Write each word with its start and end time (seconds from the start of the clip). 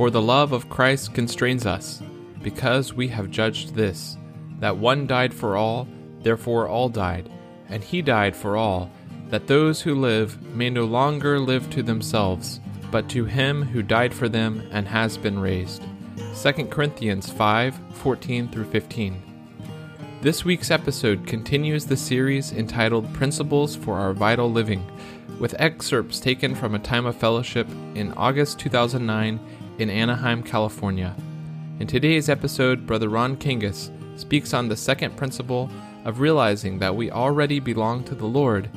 For 0.00 0.08
the 0.08 0.22
love 0.22 0.52
of 0.52 0.70
Christ 0.70 1.12
constrains 1.12 1.66
us, 1.66 2.02
because 2.42 2.94
we 2.94 3.08
have 3.08 3.30
judged 3.30 3.74
this, 3.74 4.16
that 4.58 4.78
one 4.78 5.06
died 5.06 5.34
for 5.34 5.58
all, 5.58 5.86
therefore 6.22 6.68
all 6.68 6.88
died, 6.88 7.30
and 7.68 7.84
he 7.84 8.00
died 8.00 8.34
for 8.34 8.56
all, 8.56 8.90
that 9.28 9.46
those 9.46 9.82
who 9.82 9.94
live 9.94 10.40
may 10.56 10.70
no 10.70 10.86
longer 10.86 11.38
live 11.38 11.68
to 11.68 11.82
themselves, 11.82 12.60
but 12.90 13.10
to 13.10 13.26
him 13.26 13.62
who 13.62 13.82
died 13.82 14.14
for 14.14 14.26
them 14.26 14.66
and 14.72 14.88
has 14.88 15.18
been 15.18 15.38
raised. 15.38 15.84
2 16.34 16.52
Corinthians 16.68 17.30
5 17.30 17.78
14 17.92 18.48
through 18.48 18.70
15. 18.70 19.22
This 20.22 20.46
week's 20.46 20.70
episode 20.70 21.26
continues 21.26 21.84
the 21.84 21.96
series 21.98 22.52
entitled 22.52 23.12
Principles 23.12 23.76
for 23.76 23.98
Our 23.98 24.14
Vital 24.14 24.50
Living, 24.50 24.82
with 25.38 25.54
excerpts 25.58 26.20
taken 26.20 26.54
from 26.54 26.74
a 26.74 26.78
time 26.78 27.04
of 27.04 27.16
fellowship 27.16 27.68
in 27.94 28.14
August 28.14 28.58
2009 28.60 29.38
in 29.78 29.90
Anaheim, 29.90 30.42
California. 30.42 31.14
In 31.78 31.86
today's 31.86 32.28
episode, 32.28 32.86
Brother 32.86 33.08
Ron 33.08 33.36
Kangas 33.36 33.90
speaks 34.18 34.52
on 34.52 34.68
the 34.68 34.76
second 34.76 35.16
principle 35.16 35.70
of 36.04 36.20
realizing 36.20 36.78
that 36.78 36.96
we 36.96 37.10
already 37.10 37.60
belong 37.60 38.04
to 38.04 38.14
the 38.14 38.26
Lord 38.26 38.68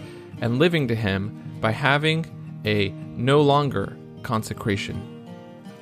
and 0.41 0.59
living 0.59 0.87
to 0.87 0.95
Him 0.95 1.57
by 1.59 1.71
having 1.71 2.25
a 2.65 2.89
no 3.17 3.41
longer 3.41 3.97
consecration. 4.23 5.09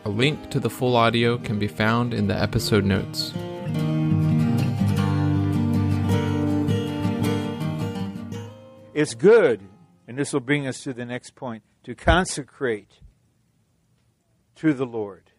A 0.06 0.10
link 0.10 0.50
to 0.50 0.60
the 0.60 0.70
full 0.70 0.96
audio 0.96 1.38
can 1.38 1.60
be 1.60 1.68
found 1.68 2.14
in 2.14 2.28
the 2.28 2.36
episode 2.36 2.86
notes. 2.86 3.34
It's 8.94 9.16
good, 9.16 9.62
and 10.08 10.18
this 10.18 10.34
will 10.34 10.42
bring 10.42 10.68
us 10.68 10.84
to 10.84 10.94
the 10.94 11.06
next 11.06 11.36
point, 11.36 11.64
to 11.84 11.96
consecrate 11.96 13.01
to 14.62 14.76
the 14.76 14.86
Lord. 14.86 15.32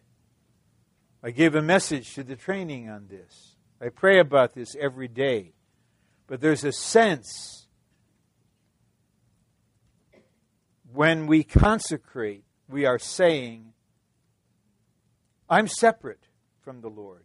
I 1.23 1.31
gave 1.31 1.55
a 1.55 1.61
message 1.61 2.13
to 2.15 2.23
the 2.23 2.35
training 2.35 2.89
on 2.89 3.07
this. 3.09 3.55
I 3.79 3.87
pray 3.87 4.19
about 4.19 4.53
this 4.53 4.75
every 4.77 5.07
day. 5.07 5.53
But 6.27 6.41
there's 6.41 6.65
a 6.65 6.73
sense 6.73 7.67
when 10.91 11.25
we 11.25 11.45
consecrate, 11.45 12.43
we 12.67 12.85
are 12.85 12.99
saying, 12.99 13.71
I'm 15.49 15.69
separate 15.69 16.27
from 16.61 16.81
the 16.81 16.89
Lord. 16.89 17.23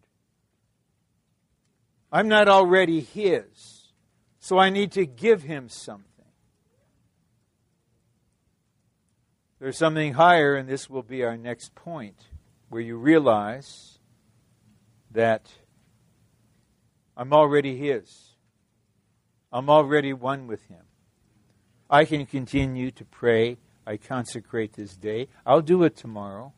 I'm 2.12 2.28
not 2.28 2.46
already 2.46 3.00
His, 3.00 3.90
so 4.38 4.56
I 4.56 4.70
need 4.70 4.92
to 4.92 5.04
give 5.04 5.42
Him 5.42 5.68
something. 5.68 6.07
There's 9.60 9.76
something 9.76 10.12
higher, 10.12 10.54
and 10.54 10.68
this 10.68 10.88
will 10.88 11.02
be 11.02 11.24
our 11.24 11.36
next 11.36 11.74
point, 11.74 12.28
where 12.68 12.80
you 12.80 12.96
realize 12.96 13.98
that 15.10 15.50
I'm 17.16 17.32
already 17.32 17.76
His. 17.76 18.36
I'm 19.52 19.68
already 19.68 20.12
one 20.12 20.46
with 20.46 20.64
Him. 20.68 20.84
I 21.90 22.04
can 22.04 22.26
continue 22.26 22.90
to 22.92 23.04
pray. 23.04 23.56
I 23.86 23.96
consecrate 23.96 24.74
this 24.74 24.94
day. 24.94 25.28
I'll 25.44 25.62
do 25.62 25.82
it 25.82 25.96
tomorrow. 25.96 26.52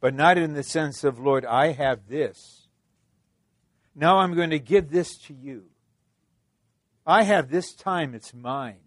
But 0.00 0.14
not 0.14 0.38
in 0.38 0.54
the 0.54 0.62
sense 0.62 1.04
of, 1.04 1.18
Lord, 1.18 1.44
I 1.44 1.72
have 1.72 2.08
this. 2.08 2.68
Now 3.94 4.18
I'm 4.18 4.34
going 4.34 4.50
to 4.50 4.58
give 4.58 4.90
this 4.90 5.18
to 5.26 5.34
you. 5.34 5.64
I 7.06 7.24
have 7.24 7.50
this 7.50 7.74
time, 7.74 8.14
it's 8.14 8.32
mine. 8.32 8.78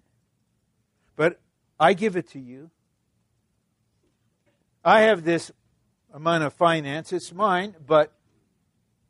But 1.16 1.40
I 1.84 1.92
give 1.92 2.16
it 2.16 2.30
to 2.30 2.40
you. 2.40 2.72
I 4.86 5.02
have 5.02 5.26
this 5.26 5.52
amount 6.14 6.46
of 6.46 6.54
finance, 6.54 7.12
it's 7.12 7.34
mine, 7.34 7.76
but 7.86 8.14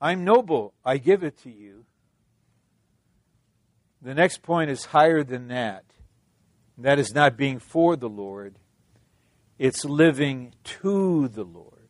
I'm 0.02 0.24
noble. 0.24 0.74
I 0.84 0.98
give 0.98 1.24
it 1.24 1.38
to 1.44 1.52
you. 1.52 1.86
The 4.02 4.16
next 4.16 4.42
point 4.42 4.72
is 4.72 4.86
higher 4.86 5.24
than 5.24 5.50
that. 5.50 5.84
That 6.80 6.98
is 6.98 7.14
not 7.14 7.38
being 7.38 7.60
for 7.60 7.96
the 7.96 8.10
Lord, 8.10 8.56
it's 9.60 9.86
living 9.86 10.56
to 10.82 11.28
the 11.28 11.44
Lord, 11.44 11.90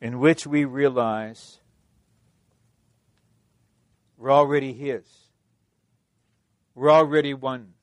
in 0.00 0.18
which 0.18 0.46
we 0.46 0.64
realize 0.64 1.60
we're 4.16 4.32
already 4.32 4.72
His. 4.72 5.04
We're 6.74 6.90
already 6.90 7.34
one 7.34 7.74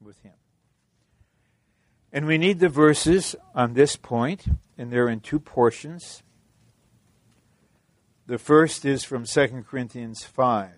with 0.00 0.18
Him. 0.22 0.32
And 2.14 2.26
we 2.26 2.38
need 2.38 2.60
the 2.60 2.68
verses 2.68 3.34
on 3.56 3.74
this 3.74 3.96
point, 3.96 4.46
and 4.78 4.92
they're 4.92 5.08
in 5.08 5.18
two 5.18 5.40
portions. 5.40 6.22
The 8.28 8.38
first 8.38 8.84
is 8.84 9.02
from 9.02 9.24
2 9.24 9.64
Corinthians 9.68 10.22
5. 10.22 10.70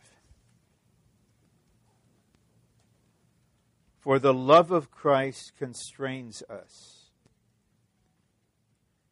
For 3.98 4.18
the 4.18 4.32
love 4.32 4.70
of 4.70 4.90
Christ 4.90 5.52
constrains 5.58 6.42
us, 6.48 7.10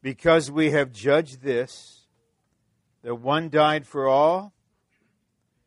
because 0.01 0.51
we 0.51 0.71
have 0.71 0.93
judged 0.93 1.43
this, 1.43 2.07
that 3.03 3.17
one 3.17 3.51
died 3.51 3.87
for 3.87 4.09
all, 4.09 4.55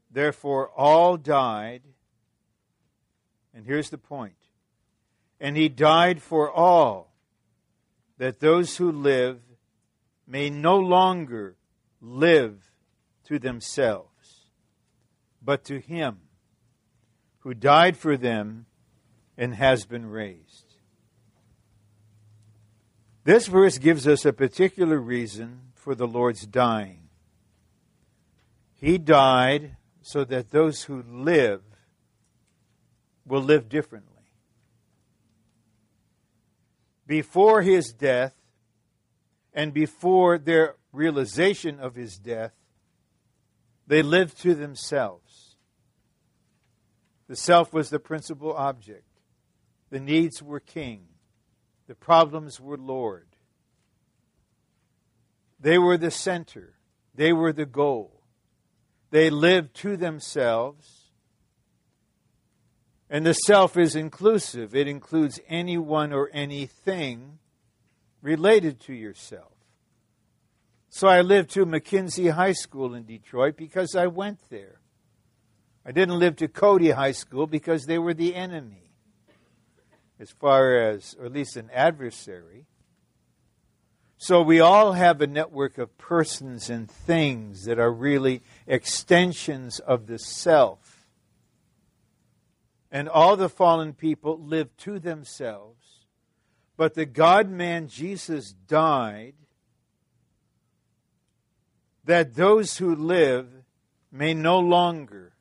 therefore 0.10 0.70
all 0.70 1.18
died. 1.18 1.84
And 3.54 3.64
here's 3.64 3.92
the 3.92 4.00
point 4.00 4.34
and 5.40 5.56
he 5.56 5.70
died 5.70 6.22
for 6.22 6.52
all, 6.52 7.14
that 8.18 8.40
those 8.40 8.78
who 8.78 8.92
live 8.92 9.40
may 10.26 10.50
no 10.50 10.78
longer 10.78 11.56
live 12.02 12.72
to 13.26 13.40
themselves, 13.40 14.48
but 15.42 15.64
to 15.66 15.80
him 15.80 16.20
who 17.40 17.54
died 17.54 17.96
for 17.96 18.18
them 18.18 18.66
and 19.38 19.56
has 19.56 19.86
been 19.86 20.06
raised. 20.06 20.66
This 23.24 23.48
verse 23.48 23.78
gives 23.78 24.08
us 24.08 24.26
a 24.26 24.34
particular 24.34 24.98
reason 24.98 25.72
for 25.76 25.94
the 25.96 26.08
Lord's 26.08 26.46
dying. 26.46 27.10
He 28.74 28.98
died 28.98 29.78
so 30.02 30.24
that 30.24 30.52
those 30.52 30.84
who 30.84 31.04
live 31.04 31.62
will 33.26 33.42
live 33.42 33.70
differently 33.70 34.17
before 37.08 37.62
his 37.62 37.94
death 37.94 38.36
and 39.54 39.74
before 39.74 40.38
their 40.38 40.76
realization 40.92 41.80
of 41.80 41.96
his 41.96 42.18
death, 42.18 42.52
they 43.88 44.04
lived 44.04 44.40
to 44.42 44.54
themselves. 44.54 45.56
The 47.28 47.36
self 47.36 47.74
was 47.74 47.90
the 47.90 48.00
principal 48.00 48.54
object. 48.54 49.04
The 49.90 50.00
needs 50.00 50.44
were 50.44 50.60
king. 50.60 51.08
The 51.88 51.96
problems 51.96 52.60
were 52.60 52.78
Lord. 52.78 53.28
They 55.60 55.78
were 55.78 55.98
the 55.98 56.12
center. 56.12 56.76
They 57.16 57.32
were 57.34 57.54
the 57.54 57.66
goal. 57.66 58.22
They 59.10 59.30
lived 59.30 59.74
to 59.76 59.96
themselves 59.96 60.97
and 63.10 63.26
the 63.26 63.34
self 63.34 63.78
is 63.78 63.96
inclusive, 63.96 64.76
it 64.76 64.88
includes 64.88 65.40
anyone 65.48 66.12
or 66.12 66.30
anything 66.34 67.40
related 68.22 68.80
to 68.82 68.94
yourself. 68.94 69.54
So 70.90 71.08
I 71.08 71.22
lived 71.22 71.52
to 71.52 71.66
Mackenzie 71.66 72.30
High 72.30 72.54
School 72.54 72.94
in 72.94 73.06
Detroit 73.06 73.56
because 73.56 73.96
I 73.96 74.08
went 74.08 74.40
there. 74.50 74.80
I 75.86 75.92
didn't 75.92 76.20
live 76.20 76.36
to 76.38 76.48
Cody 76.48 76.92
High 76.92 77.14
School 77.14 77.48
because 77.48 77.86
they 77.86 77.98
were 77.98 78.14
the 78.14 78.36
enemy, 78.36 78.92
as 80.20 80.32
far 80.32 80.78
as, 80.78 81.16
or 81.18 81.28
at 81.28 81.32
least 81.32 81.56
an 81.56 81.70
adversary. 81.74 82.66
So 84.18 84.42
we 84.42 84.60
all 84.60 84.94
have 84.94 85.22
a 85.22 85.28
network 85.28 85.78
of 85.78 85.98
persons 85.98 86.70
and 86.70 86.90
things 86.90 87.66
that 87.66 87.80
are 87.80 87.92
really 87.92 88.42
extensions 88.66 89.80
of 89.80 90.08
the 90.08 90.18
self 90.18 90.87
and 92.92 93.10
all 93.10 93.36
the 93.36 93.50
fallen 93.50 93.94
people 93.94 94.40
lived 94.40 94.78
to 94.80 95.00
themselves. 95.00 96.06
But 96.78 96.94
the 96.94 97.06
God 97.06 97.50
man 97.50 97.88
Jesus 97.88 98.52
died 98.52 99.34
that 102.06 102.36
those 102.36 102.78
who 102.78 102.96
live 102.96 103.48
may 104.12 104.34
no 104.34 104.60
longer. 104.60 105.34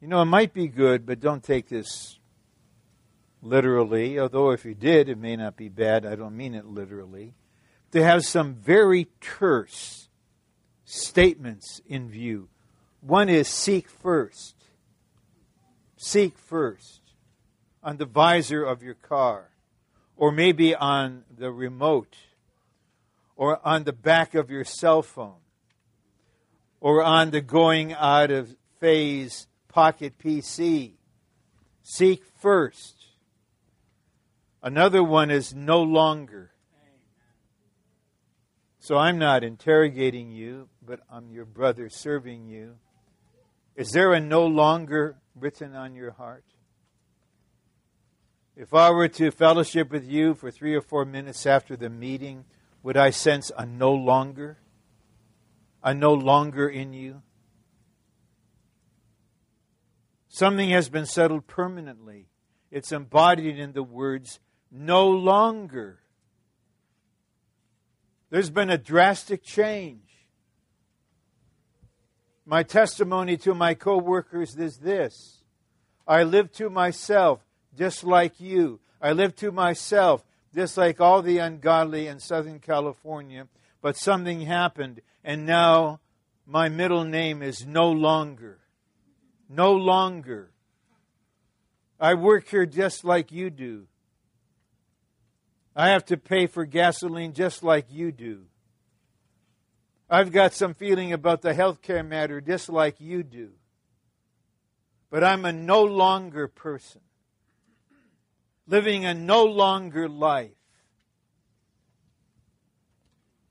You 0.00 0.08
know, 0.08 0.20
it 0.20 0.26
might 0.26 0.52
be 0.52 0.68
good, 0.68 1.06
but 1.06 1.20
don't 1.20 1.42
take 1.42 1.68
this 1.68 2.18
literally, 3.40 4.18
although 4.18 4.50
if 4.50 4.64
you 4.64 4.74
did, 4.74 5.08
it 5.08 5.18
may 5.18 5.36
not 5.36 5.56
be 5.56 5.68
bad. 5.68 6.04
I 6.04 6.16
don't 6.16 6.36
mean 6.36 6.54
it 6.54 6.66
literally. 6.66 7.34
To 7.92 8.02
have 8.02 8.24
some 8.24 8.54
very 8.54 9.08
terse 9.20 10.08
statements 10.84 11.80
in 11.86 12.10
view. 12.10 12.48
One 13.00 13.28
is 13.28 13.48
seek 13.48 13.88
first 13.88 14.55
seek 15.96 16.38
first 16.38 17.00
on 17.82 17.96
the 17.96 18.06
visor 18.06 18.64
of 18.64 18.82
your 18.82 18.94
car. 18.94 19.50
or 20.16 20.32
maybe 20.32 20.74
on 20.74 21.24
the 21.36 21.52
remote, 21.52 22.16
or 23.36 23.60
on 23.66 23.84
the 23.84 23.92
back 23.92 24.34
of 24.34 24.50
your 24.50 24.64
cell 24.64 25.02
phone, 25.02 25.42
or 26.80 27.02
on 27.02 27.30
the 27.30 27.40
going 27.40 27.92
out 27.92 28.30
of 28.30 28.56
phase 28.80 29.46
pocket 29.68 30.18
PC. 30.18 30.92
Seek 31.82 32.24
first. 32.40 32.94
Another 34.62 35.04
one 35.04 35.30
is 35.30 35.54
no 35.54 35.82
longer. 35.82 36.50
So 38.78 38.96
I'm 38.96 39.18
not 39.18 39.44
interrogating 39.44 40.30
you, 40.30 40.68
but 40.80 41.00
I'm 41.10 41.30
your 41.30 41.44
brother 41.44 41.90
serving 41.90 42.46
you. 42.46 42.76
Is 43.74 43.90
there 43.90 44.14
a 44.14 44.20
no 44.20 44.46
longer 44.46 45.16
written 45.38 45.74
on 45.74 45.94
your 45.94 46.12
heart? 46.12 46.44
If 48.56 48.72
I 48.72 48.90
were 48.90 49.08
to 49.08 49.30
fellowship 49.30 49.90
with 49.90 50.08
you 50.08 50.34
for 50.34 50.50
three 50.50 50.74
or 50.74 50.80
four 50.80 51.04
minutes 51.04 51.44
after 51.44 51.76
the 51.76 51.90
meeting, 51.90 52.46
would 52.82 52.96
I 52.96 53.10
sense 53.10 53.52
a 53.56 53.66
no 53.66 53.92
longer? 53.92 54.58
A 55.82 55.92
no 55.92 56.14
longer 56.14 56.68
in 56.68 56.94
you? 56.94 57.22
Something 60.28 60.70
has 60.70 60.88
been 60.88 61.06
settled 61.06 61.46
permanently. 61.46 62.28
It's 62.70 62.92
embodied 62.92 63.58
in 63.58 63.72
the 63.72 63.82
words 63.82 64.40
no 64.70 65.08
longer. 65.08 66.00
There's 68.30 68.50
been 68.50 68.70
a 68.70 68.78
drastic 68.78 69.42
change. 69.42 70.05
My 72.48 72.62
testimony 72.62 73.36
to 73.38 73.54
my 73.54 73.74
coworkers 73.74 74.56
is 74.56 74.78
this 74.78 75.42
I 76.06 76.22
live 76.22 76.52
to 76.52 76.70
myself 76.70 77.40
just 77.76 78.04
like 78.04 78.40
you. 78.40 78.78
I 79.02 79.12
live 79.12 79.34
to 79.36 79.50
myself 79.50 80.24
just 80.54 80.76
like 80.76 81.00
all 81.00 81.22
the 81.22 81.38
ungodly 81.38 82.06
in 82.06 82.20
Southern 82.20 82.60
California. 82.60 83.48
But 83.82 83.96
something 83.96 84.42
happened, 84.42 85.02
and 85.24 85.44
now 85.44 86.00
my 86.46 86.68
middle 86.68 87.04
name 87.04 87.42
is 87.42 87.66
no 87.66 87.90
longer. 87.90 88.60
No 89.48 89.72
longer. 89.72 90.52
I 91.98 92.14
work 92.14 92.48
here 92.48 92.64
just 92.64 93.04
like 93.04 93.32
you 93.32 93.50
do. 93.50 93.86
I 95.74 95.88
have 95.88 96.04
to 96.06 96.16
pay 96.16 96.46
for 96.46 96.64
gasoline 96.64 97.32
just 97.32 97.62
like 97.62 97.86
you 97.90 98.12
do. 98.12 98.44
I've 100.08 100.30
got 100.30 100.54
some 100.54 100.74
feeling 100.74 101.12
about 101.12 101.42
the 101.42 101.52
healthcare 101.52 102.06
matter 102.06 102.40
just 102.40 102.68
like 102.68 103.00
you 103.00 103.22
do. 103.22 103.50
But 105.10 105.24
I'm 105.24 105.44
a 105.44 105.52
no 105.52 105.82
longer 105.82 106.48
person, 106.48 107.00
living 108.66 109.04
a 109.04 109.14
no 109.14 109.44
longer 109.44 110.08
life. 110.08 110.50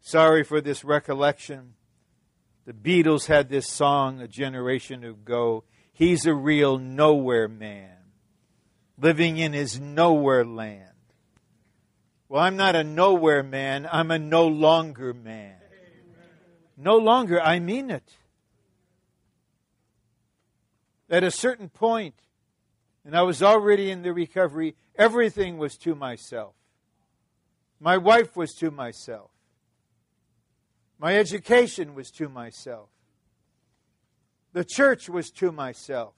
Sorry 0.01 0.43
for 0.43 0.61
this 0.61 0.83
recollection. 0.83 1.73
The 2.65 2.73
Beatles 2.73 3.27
had 3.27 3.49
this 3.49 3.67
song 3.67 4.21
a 4.21 4.27
generation 4.27 5.03
ago. 5.03 5.63
He's 5.91 6.25
a 6.25 6.33
real 6.33 6.77
nowhere 6.77 7.47
man, 7.47 7.97
living 8.97 9.37
in 9.37 9.53
his 9.53 9.79
nowhere 9.79 10.45
land. 10.45 10.91
Well, 12.27 12.43
I'm 12.43 12.57
not 12.57 12.75
a 12.75 12.83
nowhere 12.83 13.43
man, 13.43 13.87
I'm 13.91 14.11
a 14.11 14.19
no 14.19 14.47
longer 14.47 15.13
man. 15.13 15.54
No 16.77 16.97
longer, 16.97 17.41
I 17.41 17.59
mean 17.59 17.89
it. 17.89 18.13
At 21.09 21.23
a 21.23 21.31
certain 21.31 21.69
point, 21.69 22.15
and 23.05 23.15
I 23.15 23.21
was 23.21 23.43
already 23.43 23.91
in 23.91 24.01
the 24.01 24.13
recovery, 24.13 24.75
everything 24.95 25.57
was 25.57 25.77
to 25.77 25.95
myself. 25.95 26.55
My 27.79 27.97
wife 27.97 28.35
was 28.35 28.53
to 28.55 28.71
myself. 28.71 29.29
My 30.97 31.15
education 31.17 31.93
was 31.93 32.09
to 32.11 32.29
myself. 32.29 32.89
The 34.53 34.65
church 34.65 35.09
was 35.09 35.29
to 35.31 35.51
myself. 35.51 36.13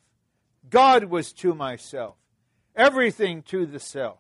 God 0.70 1.06
was 1.06 1.34
to 1.34 1.54
myself. 1.54 2.16
Everything 2.76 3.42
to 3.44 3.66
the 3.66 3.80
self. 3.80 4.20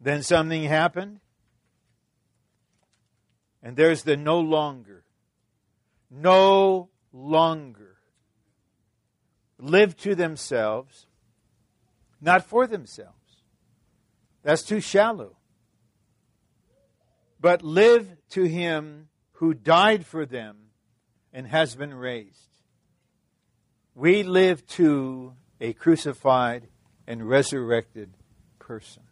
Then 0.00 0.22
something 0.22 0.64
happened, 0.64 1.20
and 3.62 3.76
there's 3.76 4.02
the 4.02 4.16
no 4.16 4.40
longer. 4.40 5.04
No 6.10 6.90
longer. 7.12 7.96
Live 9.58 9.96
to 9.98 10.14
themselves, 10.14 11.06
not 12.20 12.44
for 12.44 12.66
themselves. 12.66 13.16
That's 14.42 14.62
too 14.62 14.80
shallow. 14.80 15.36
But 17.40 17.62
live 17.62 18.16
to 18.30 18.44
him 18.44 19.08
who 19.32 19.54
died 19.54 20.04
for 20.04 20.26
them 20.26 20.56
and 21.32 21.46
has 21.46 21.74
been 21.74 21.94
raised. 21.94 22.38
We 23.94 24.22
live 24.22 24.66
to 24.68 25.34
a 25.60 25.72
crucified 25.72 26.68
and 27.06 27.28
resurrected 27.28 28.14
person. 28.58 29.02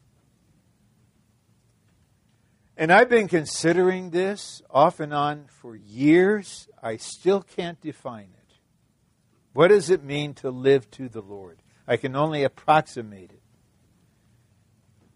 And 2.81 2.91
I've 2.91 3.11
been 3.11 3.29
considering 3.29 4.09
this 4.09 4.63
off 4.71 5.01
and 5.01 5.13
on 5.13 5.49
for 5.49 5.77
years. 5.77 6.67
I 6.83 6.97
still 6.97 7.43
can't 7.43 7.79
define 7.79 8.31
it. 8.33 8.55
What 9.53 9.69
does 9.69 9.91
it 9.91 10.03
mean 10.03 10.33
to 10.37 10.51
live 10.51 10.91
to 10.93 11.11
the 11.11 11.21
Lord? 11.21 11.61
I 11.87 11.99
can 11.99 12.17
only 12.17 12.43
approximate 12.43 13.33
it. 13.33 13.43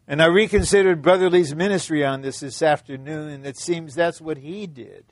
And 0.06 0.20
I 0.20 0.26
reconsidered 0.26 1.00
Brother 1.00 1.30
Lee's 1.30 1.54
ministry 1.54 2.04
on 2.04 2.20
this 2.20 2.40
this 2.40 2.60
afternoon, 2.60 3.30
and 3.30 3.46
it 3.46 3.56
seems 3.56 3.94
that's 3.94 4.20
what 4.20 4.36
he 4.36 4.66
did. 4.66 5.06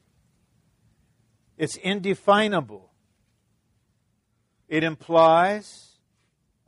It's 1.56 1.76
indefinable. 1.76 2.90
It 4.68 4.84
implies 4.84 5.96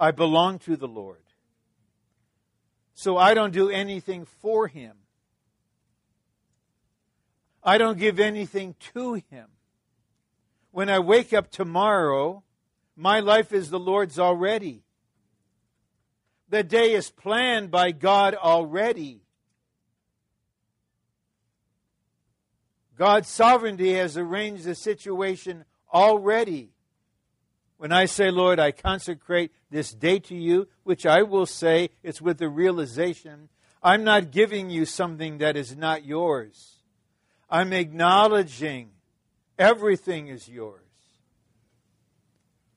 I 0.01 0.13
belong 0.13 0.61
to 0.61 0.79
the 0.79 0.89
Lord. 0.89 1.25
So 2.95 3.19
I 3.19 3.35
don't 3.35 3.53
do 3.53 3.69
anything 3.69 4.25
for 4.25 4.67
him. 4.67 4.95
I 7.65 7.79
don't 7.79 7.99
give 7.99 8.21
anything 8.21 8.75
to 8.95 9.15
Him. 9.15 9.47
When 10.71 10.91
I 10.91 10.99
wake 10.99 11.33
up 11.33 11.51
tomorrow, 11.51 12.43
my 12.97 13.21
life 13.21 13.53
is 13.53 13.71
the 13.71 13.79
Lord's 13.79 14.19
already. 14.19 14.83
The 16.49 16.63
day 16.63 16.93
is 16.93 17.11
planned 17.11 17.71
by 17.71 17.93
God 17.93 18.35
already. 18.35 19.23
God's 22.97 23.29
sovereignty 23.29 23.95
has 23.95 24.17
arranged 24.17 24.65
the 24.65 24.75
situation 24.75 25.65
already. 25.93 26.71
When 27.77 27.91
I 27.91 28.05
say, 28.05 28.31
Lord, 28.31 28.61
I 28.61 28.71
consecrate 28.71 29.53
this 29.71 29.93
day 29.93 30.21
to 30.21 30.35
you, 30.35 30.69
which 30.85 31.05
I 31.07 31.23
will 31.23 31.47
say 31.47 31.91
it's 32.03 32.21
with 32.21 32.39
the 32.39 32.49
realization 32.49 33.49
I'm 33.83 34.03
not 34.03 34.31
giving 34.31 34.71
you 34.71 34.87
something 34.87 35.39
that 35.39 35.59
is 35.59 35.77
not 35.77 36.07
yours. 36.07 36.74
I'm 37.49 37.73
acknowledging 37.73 38.91
everything 39.59 40.29
is 40.29 40.49
yours. 40.49 40.81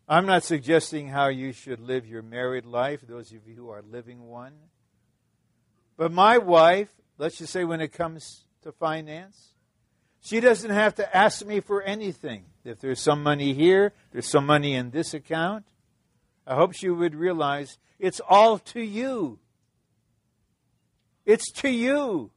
I'm 0.08 0.26
not 0.26 0.44
suggesting 0.44 1.10
how 1.10 1.28
you 1.28 1.52
should 1.52 1.80
live 1.80 2.08
your 2.08 2.22
married 2.22 2.66
life, 2.66 3.02
those 3.06 3.32
of 3.34 3.46
you 3.46 3.56
who 3.56 3.70
are 3.70 3.82
living 3.82 4.28
one. 4.28 4.54
But 5.98 6.14
my 6.14 6.38
wife, 6.38 6.90
let's 7.18 7.38
just 7.38 7.52
say 7.52 7.66
when 7.66 7.82
it 7.82 7.92
comes 7.92 8.46
to 8.62 8.72
finance, 8.72 9.56
she 10.22 10.40
doesn't 10.40 10.70
have 10.70 10.96
to 10.96 11.16
ask 11.16 11.46
me 11.46 11.60
for 11.60 11.82
anything. 11.82 12.46
If 12.64 12.80
there's 12.80 13.02
some 13.02 13.22
money 13.24 13.54
here, 13.54 13.94
there's 14.12 14.28
some 14.28 14.46
money 14.46 14.76
in 14.76 14.92
this 14.92 15.14
account. 15.14 15.66
I 16.46 16.56
hope 16.56 16.74
she 16.74 16.90
would 16.90 17.16
realize 17.16 17.78
it's 18.00 18.22
all 18.28 18.60
to 18.60 18.82
you. 18.82 19.40
It's 21.26 21.52
to 21.54 21.70
you. 21.70 22.32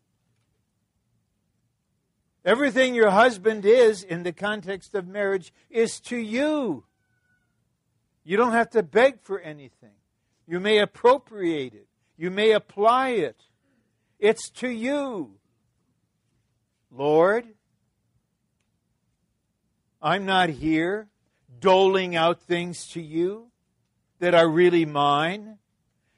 Everything 2.51 2.97
your 2.97 3.11
husband 3.11 3.65
is 3.65 4.03
in 4.03 4.25
the 4.25 4.33
context 4.33 4.97
of 4.97 5.07
marriage 5.07 5.53
is 5.71 6.01
to 6.01 6.17
you. 6.17 6.83
You 8.25 8.37
don't 8.37 8.51
have 8.51 8.71
to 8.71 8.83
beg 8.83 9.21
for 9.21 9.39
anything. 9.39 9.95
You 10.49 10.59
may 10.59 10.79
appropriate 10.79 11.75
it. 11.75 11.87
You 12.17 12.29
may 12.29 12.51
apply 12.51 13.11
it. 13.11 13.37
It's 14.19 14.51
to 14.63 14.69
you. 14.69 15.37
Lord, 16.91 17.47
I'm 20.03 20.27
not 20.27 20.49
here 20.49 21.07
doling 21.61 22.17
out 22.17 22.43
things 22.43 22.85
to 22.95 23.01
you 23.01 23.53
that 24.19 24.35
are 24.35 24.49
really 24.49 24.85
mine, 24.85 25.59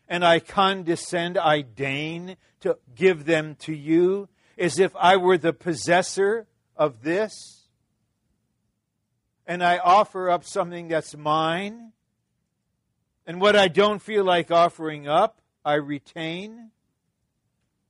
and 0.08 0.24
I 0.24 0.40
condescend, 0.40 1.36
I 1.36 1.60
deign 1.60 2.38
to 2.60 2.78
give 2.94 3.26
them 3.26 3.54
to 3.56 3.74
you 3.74 4.30
as 4.58 4.78
if 4.78 4.94
I 4.96 5.16
were 5.16 5.38
the 5.38 5.52
possessor 5.52 6.46
of 6.76 7.02
this, 7.02 7.68
and 9.46 9.62
I 9.62 9.78
offer 9.78 10.30
up 10.30 10.44
something 10.44 10.88
that's 10.88 11.16
mine, 11.16 11.92
and 13.26 13.40
what 13.40 13.56
I 13.56 13.68
don't 13.68 14.00
feel 14.00 14.24
like 14.24 14.50
offering 14.50 15.08
up, 15.08 15.40
I 15.64 15.74
retain. 15.74 16.70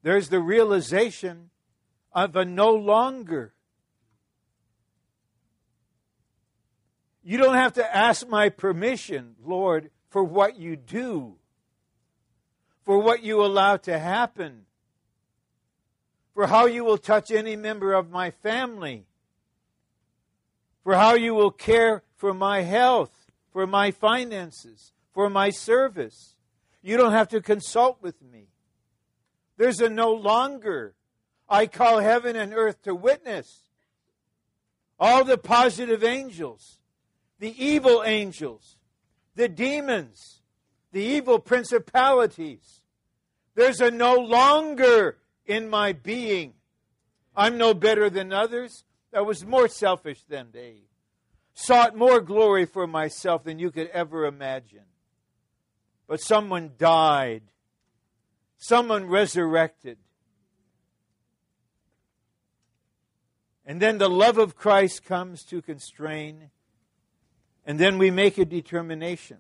There's 0.03 0.29
the 0.29 0.41
realization 0.41 1.51
of 2.13 2.37
a 2.37 2.45
no 2.45 2.71
longer. 2.71 3.55
You 7.23 7.39
don't 7.39 7.55
have 7.55 7.75
to 7.75 7.97
ask 7.97 8.29
my 8.29 8.49
permission, 8.49 9.37
Lord, 9.45 9.91
for 10.11 10.25
what 10.25 10.59
you 10.59 10.77
do, 10.77 11.37
for 12.85 12.99
what 12.99 13.23
you 13.23 13.45
allow 13.45 13.77
to 13.79 13.99
happen, 13.99 14.67
for 16.35 16.47
how 16.47 16.67
you 16.67 16.85
will 16.85 16.99
touch 16.99 17.31
any 17.31 17.57
member 17.57 17.93
of 17.93 18.11
my 18.11 18.31
family, 18.31 19.05
for 20.83 20.95
how 20.95 21.15
you 21.15 21.35
will 21.35 21.51
care 21.51 22.03
for 22.17 22.33
my 22.33 22.63
health, 22.63 23.31
for 23.53 23.67
my 23.67 23.91
finances, 23.91 24.93
for 25.13 25.29
my 25.29 25.51
service. 25.51 26.37
You 26.83 26.97
don't 26.97 27.13
have 27.13 27.29
to 27.29 27.41
consult 27.41 28.03
with 28.03 28.21
me. 28.23 28.49
There's 29.57 29.81
a 29.81 29.89
no 29.89 30.13
longer. 30.13 30.95
I 31.49 31.67
call 31.67 32.01
heaven 32.01 32.35
and 32.35 32.55
earth 32.55 32.83
to 32.83 32.95
witness. 32.95 33.69
All 34.99 35.25
the 35.25 35.39
positive 35.39 36.03
angels, 36.03 36.79
the 37.39 37.55
evil 37.63 38.03
angels, 38.05 38.79
the 39.35 39.49
demons, 39.49 40.41
the 40.93 41.03
evil 41.03 41.39
principalities. 41.39 42.81
There's 43.55 43.81
a 43.81 43.91
no 43.91 44.15
longer 44.15 45.19
in 45.47 45.69
my 45.69 45.93
being. 45.93 46.55
I'm 47.35 47.59
no 47.59 47.75
better 47.75 48.11
than 48.11 48.33
others. 48.33 48.85
I 49.15 49.21
was 49.21 49.45
more 49.45 49.69
selfish 49.69 50.23
than 50.29 50.49
they. 50.53 50.85
Sought 51.55 51.97
more 51.97 52.21
glory 52.21 52.65
for 52.65 52.87
myself 52.87 53.45
than 53.45 53.59
you 53.59 53.71
could 53.71 53.89
ever 53.89 54.25
imagine. 54.27 54.85
But 56.07 56.21
someone 56.21 56.73
died. 56.79 57.43
Someone 58.59 59.07
resurrected. 59.07 59.99
And 63.65 63.81
then 63.81 63.99
the 63.99 64.09
love 64.09 64.39
of 64.39 64.57
Christ 64.57 65.05
comes 65.05 65.45
to 65.45 65.63
constrain. 65.63 66.51
And 67.65 67.79
then 67.79 67.99
we 67.99 68.11
make 68.11 68.39
a 68.39 68.45
determination. 68.45 69.39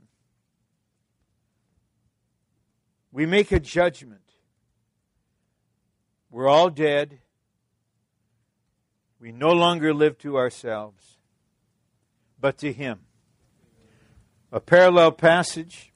We 3.10 3.26
make 3.26 3.52
a 3.52 3.60
judgment. 3.60 4.21
We're 6.32 6.48
all 6.48 6.70
dead. 6.70 7.18
We 9.20 9.32
no 9.32 9.52
longer 9.52 9.92
live 9.92 10.16
to 10.20 10.38
ourselves, 10.38 11.18
but 12.40 12.56
to 12.58 12.72
Him. 12.72 13.00
A 14.50 14.58
parallel 14.58 15.12
passage 15.12 15.92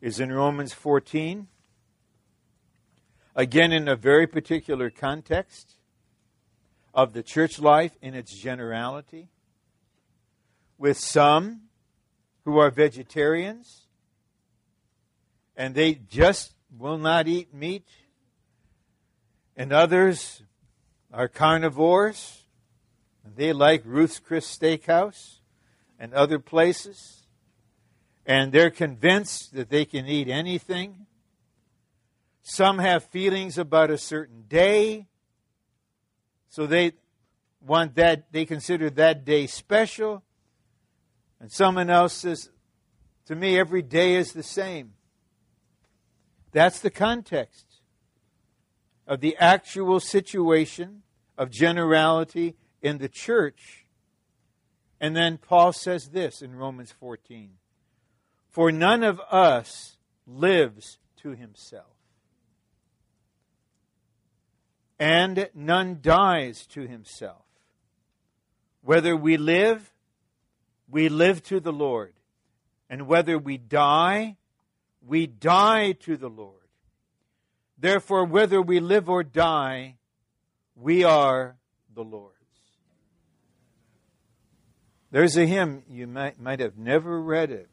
is 0.00 0.20
in 0.20 0.30
Romans 0.32 0.72
14, 0.72 1.48
again 3.34 3.72
in 3.72 3.88
a 3.88 3.96
very 3.96 4.28
particular 4.28 4.88
context 4.88 5.78
of 6.94 7.12
the 7.12 7.24
church 7.24 7.58
life 7.58 7.96
in 8.00 8.14
its 8.14 8.32
generality, 8.32 9.30
with 10.78 10.96
some 10.96 11.62
who 12.44 12.58
are 12.58 12.70
vegetarians 12.70 13.88
and 15.56 15.74
they 15.74 15.94
just 15.94 16.54
will 16.78 16.98
not 16.98 17.26
eat 17.26 17.52
meat 17.52 17.88
and 19.56 19.72
others 19.72 20.42
are 21.12 21.28
carnivores. 21.28 22.44
And 23.24 23.36
they 23.36 23.52
like 23.52 23.82
Ruth's 23.84 24.18
Chris 24.18 24.46
Steakhouse 24.46 25.38
and 25.98 26.12
other 26.12 26.38
places. 26.38 27.22
And 28.26 28.52
they're 28.52 28.70
convinced 28.70 29.54
that 29.54 29.70
they 29.70 29.84
can 29.84 30.06
eat 30.06 30.28
anything. 30.28 31.06
Some 32.42 32.78
have 32.78 33.04
feelings 33.04 33.56
about 33.56 33.90
a 33.90 33.98
certain 33.98 34.44
day. 34.48 35.06
So 36.48 36.66
they 36.66 36.92
want 37.60 37.94
that, 37.94 38.30
they 38.32 38.44
consider 38.44 38.90
that 38.90 39.24
day 39.24 39.46
special. 39.46 40.22
And 41.40 41.50
someone 41.50 41.90
else 41.90 42.12
says, 42.12 42.50
to 43.26 43.34
me, 43.34 43.58
every 43.58 43.82
day 43.82 44.16
is 44.16 44.32
the 44.32 44.42
same. 44.42 44.92
That's 46.52 46.80
the 46.80 46.90
context 46.90 47.73
of 49.06 49.20
the 49.20 49.36
actual 49.36 50.00
situation 50.00 51.02
of 51.36 51.50
generality 51.50 52.56
in 52.82 52.98
the 52.98 53.08
church. 53.08 53.86
And 55.00 55.16
then 55.16 55.38
Paul 55.38 55.72
says 55.72 56.10
this 56.10 56.40
in 56.40 56.54
Romans 56.54 56.92
14 56.92 57.52
For 58.50 58.72
none 58.72 59.02
of 59.02 59.20
us 59.30 59.96
lives 60.26 60.98
to 61.18 61.30
himself, 61.30 61.96
and 64.98 65.48
none 65.54 65.98
dies 66.00 66.66
to 66.68 66.86
himself. 66.86 67.42
Whether 68.82 69.16
we 69.16 69.36
live, 69.36 69.92
we 70.88 71.08
live 71.08 71.42
to 71.44 71.60
the 71.60 71.72
Lord. 71.72 72.12
And 72.90 73.06
whether 73.06 73.38
we 73.38 73.56
die, 73.56 74.36
we 75.00 75.26
die 75.26 75.92
to 75.92 76.16
the 76.16 76.28
Lord. 76.28 76.63
Therefore, 77.78 78.24
whether 78.24 78.62
we 78.62 78.80
live 78.80 79.08
or 79.08 79.22
die, 79.22 79.96
we 80.76 81.04
are 81.04 81.56
the 81.94 82.02
Lord's. 82.02 82.34
There's 85.10 85.36
a 85.36 85.46
hymn, 85.46 85.84
you 85.88 86.06
might, 86.06 86.40
might 86.40 86.60
have 86.60 86.76
never 86.76 87.20
read 87.20 87.50
it, 87.50 87.68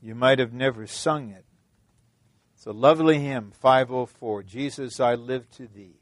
you 0.00 0.14
might 0.14 0.38
have 0.38 0.52
never 0.52 0.86
sung 0.86 1.30
it. 1.30 1.44
It's 2.54 2.66
a 2.66 2.72
lovely 2.72 3.18
hymn, 3.18 3.52
504 3.58 4.42
Jesus, 4.44 5.00
I 5.00 5.14
live 5.14 5.50
to 5.52 5.66
thee, 5.66 5.98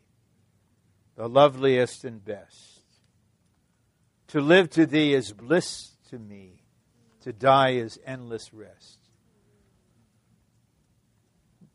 the 1.16 1.28
loveliest 1.28 2.04
and 2.04 2.22
best. 2.22 2.82
To 4.28 4.40
live 4.40 4.68
to 4.70 4.84
thee 4.84 5.14
is 5.14 5.32
bliss 5.32 5.92
to 6.10 6.18
me, 6.18 6.64
to 7.22 7.32
die 7.32 7.70
is 7.74 7.98
endless 8.04 8.52
rest. 8.52 8.98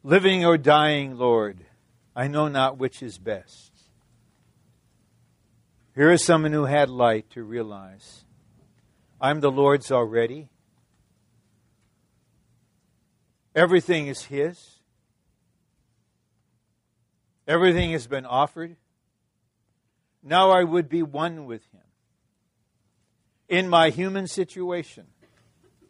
Living 0.03 0.43
or 0.43 0.57
dying, 0.57 1.17
Lord, 1.17 1.65
I 2.13 2.27
know 2.27 2.49
not 2.49 2.77
which 2.77 3.01
is 3.01 3.17
best. 3.17 3.71
Here 5.95 6.11
is 6.11 6.23
someone 6.23 6.51
who 6.51 6.65
had 6.65 6.89
light 6.89 7.29
to 7.31 7.43
realize 7.43 8.25
I'm 9.21 9.39
the 9.39 9.51
Lord's 9.51 9.91
already. 9.91 10.49
Everything 13.55 14.07
is 14.07 14.23
His. 14.23 14.79
Everything 17.47 17.91
has 17.91 18.07
been 18.07 18.25
offered. 18.25 18.75
Now 20.21 20.49
I 20.49 20.63
would 20.63 20.89
be 20.89 21.03
one 21.03 21.45
with 21.45 21.63
Him 21.71 21.81
in 23.47 23.69
my 23.69 23.89
human 23.89 24.27
situation, 24.27 25.07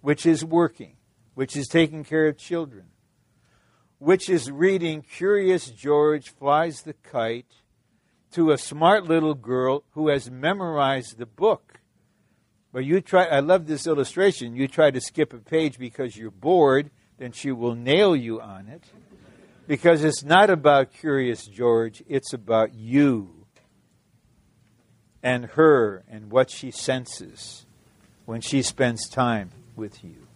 which 0.01 0.25
is 0.25 0.43
working, 0.43 0.97
which 1.33 1.55
is 1.55 1.67
taking 1.67 2.03
care 2.03 2.27
of 2.27 2.37
children, 2.37 2.85
which 4.03 4.29
is 4.29 4.51
reading 4.51 5.01
Curious 5.01 5.69
George 5.69 6.27
Flies 6.27 6.81
the 6.81 6.91
Kite 6.91 7.61
to 8.31 8.51
a 8.51 8.57
smart 8.57 9.05
little 9.05 9.33
girl 9.33 9.85
who 9.91 10.09
has 10.09 10.29
memorized 10.29 11.17
the 11.17 11.25
book. 11.25 11.79
But 12.73 12.83
you 12.83 12.99
try, 12.99 13.23
I 13.23 13.39
love 13.39 13.65
this 13.65 13.87
illustration. 13.87 14.57
You 14.57 14.67
try 14.67 14.91
to 14.91 14.99
skip 14.99 15.31
a 15.31 15.37
page 15.37 15.79
because 15.79 16.17
you're 16.17 16.31
bored, 16.31 16.91
then 17.17 17.31
she 17.31 17.53
will 17.53 17.75
nail 17.75 18.13
you 18.13 18.41
on 18.41 18.67
it. 18.67 18.83
Because 19.69 20.03
it's 20.03 20.21
not 20.21 20.49
about 20.49 20.91
Curious 20.91 21.47
George, 21.47 22.03
it's 22.05 22.33
about 22.33 22.73
you 22.73 23.45
and 25.23 25.45
her 25.45 26.03
and 26.09 26.29
what 26.29 26.49
she 26.49 26.71
senses 26.71 27.65
when 28.25 28.41
she 28.41 28.63
spends 28.63 29.07
time 29.07 29.51
with 29.77 30.03
you. 30.03 30.27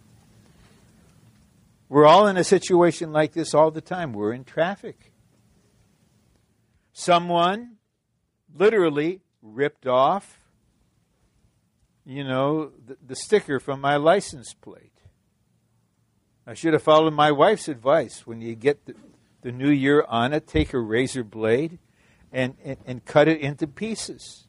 We're 1.88 2.06
all 2.06 2.26
in 2.26 2.36
a 2.36 2.44
situation 2.44 3.12
like 3.12 3.32
this 3.32 3.54
all 3.54 3.70
the 3.70 3.80
time. 3.80 4.12
We're 4.12 4.32
in 4.32 4.44
traffic. 4.44 5.12
Someone 6.92 7.76
literally 8.54 9.20
ripped 9.40 9.86
off, 9.86 10.40
you 12.04 12.24
know, 12.24 12.72
the, 12.86 12.98
the, 13.06 13.16
sticker 13.16 13.60
from 13.60 13.80
my 13.80 13.96
license 13.96 14.52
plate. 14.52 14.92
I 16.46 16.54
should 16.54 16.72
have 16.72 16.82
followed 16.82 17.14
my 17.14 17.30
wife's 17.30 17.68
advice. 17.68 18.26
When 18.26 18.40
you 18.40 18.54
get 18.54 18.84
the, 18.86 18.94
the 19.42 19.52
new 19.52 19.70
year 19.70 20.04
on 20.08 20.32
it, 20.32 20.46
take 20.46 20.74
a 20.74 20.78
razor 20.78 21.24
blade 21.24 21.78
and, 22.32 22.56
and, 22.64 22.78
and 22.84 23.04
cut 23.04 23.28
it 23.28 23.40
into 23.40 23.66
pieces. 23.66 24.46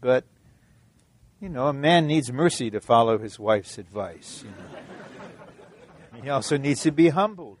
But, 0.00 0.24
you 1.40 1.48
know, 1.48 1.66
a 1.66 1.72
man 1.72 2.06
needs 2.06 2.32
mercy 2.32 2.70
to 2.70 2.80
follow 2.80 3.18
his 3.18 3.38
wife's 3.38 3.76
advice. 3.76 4.44
You 4.44 4.50
know. 4.50 4.97
He 6.22 6.28
also 6.30 6.56
needs 6.56 6.82
to 6.82 6.90
be 6.90 7.10
humbled. 7.10 7.58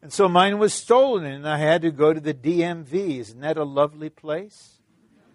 And 0.00 0.12
so 0.12 0.28
mine 0.28 0.58
was 0.58 0.74
stolen, 0.74 1.24
and 1.24 1.48
I 1.48 1.58
had 1.58 1.82
to 1.82 1.90
go 1.90 2.12
to 2.12 2.20
the 2.20 2.34
DMV. 2.34 3.20
Isn't 3.20 3.40
that 3.40 3.56
a 3.56 3.64
lovely 3.64 4.10
place? 4.10 4.78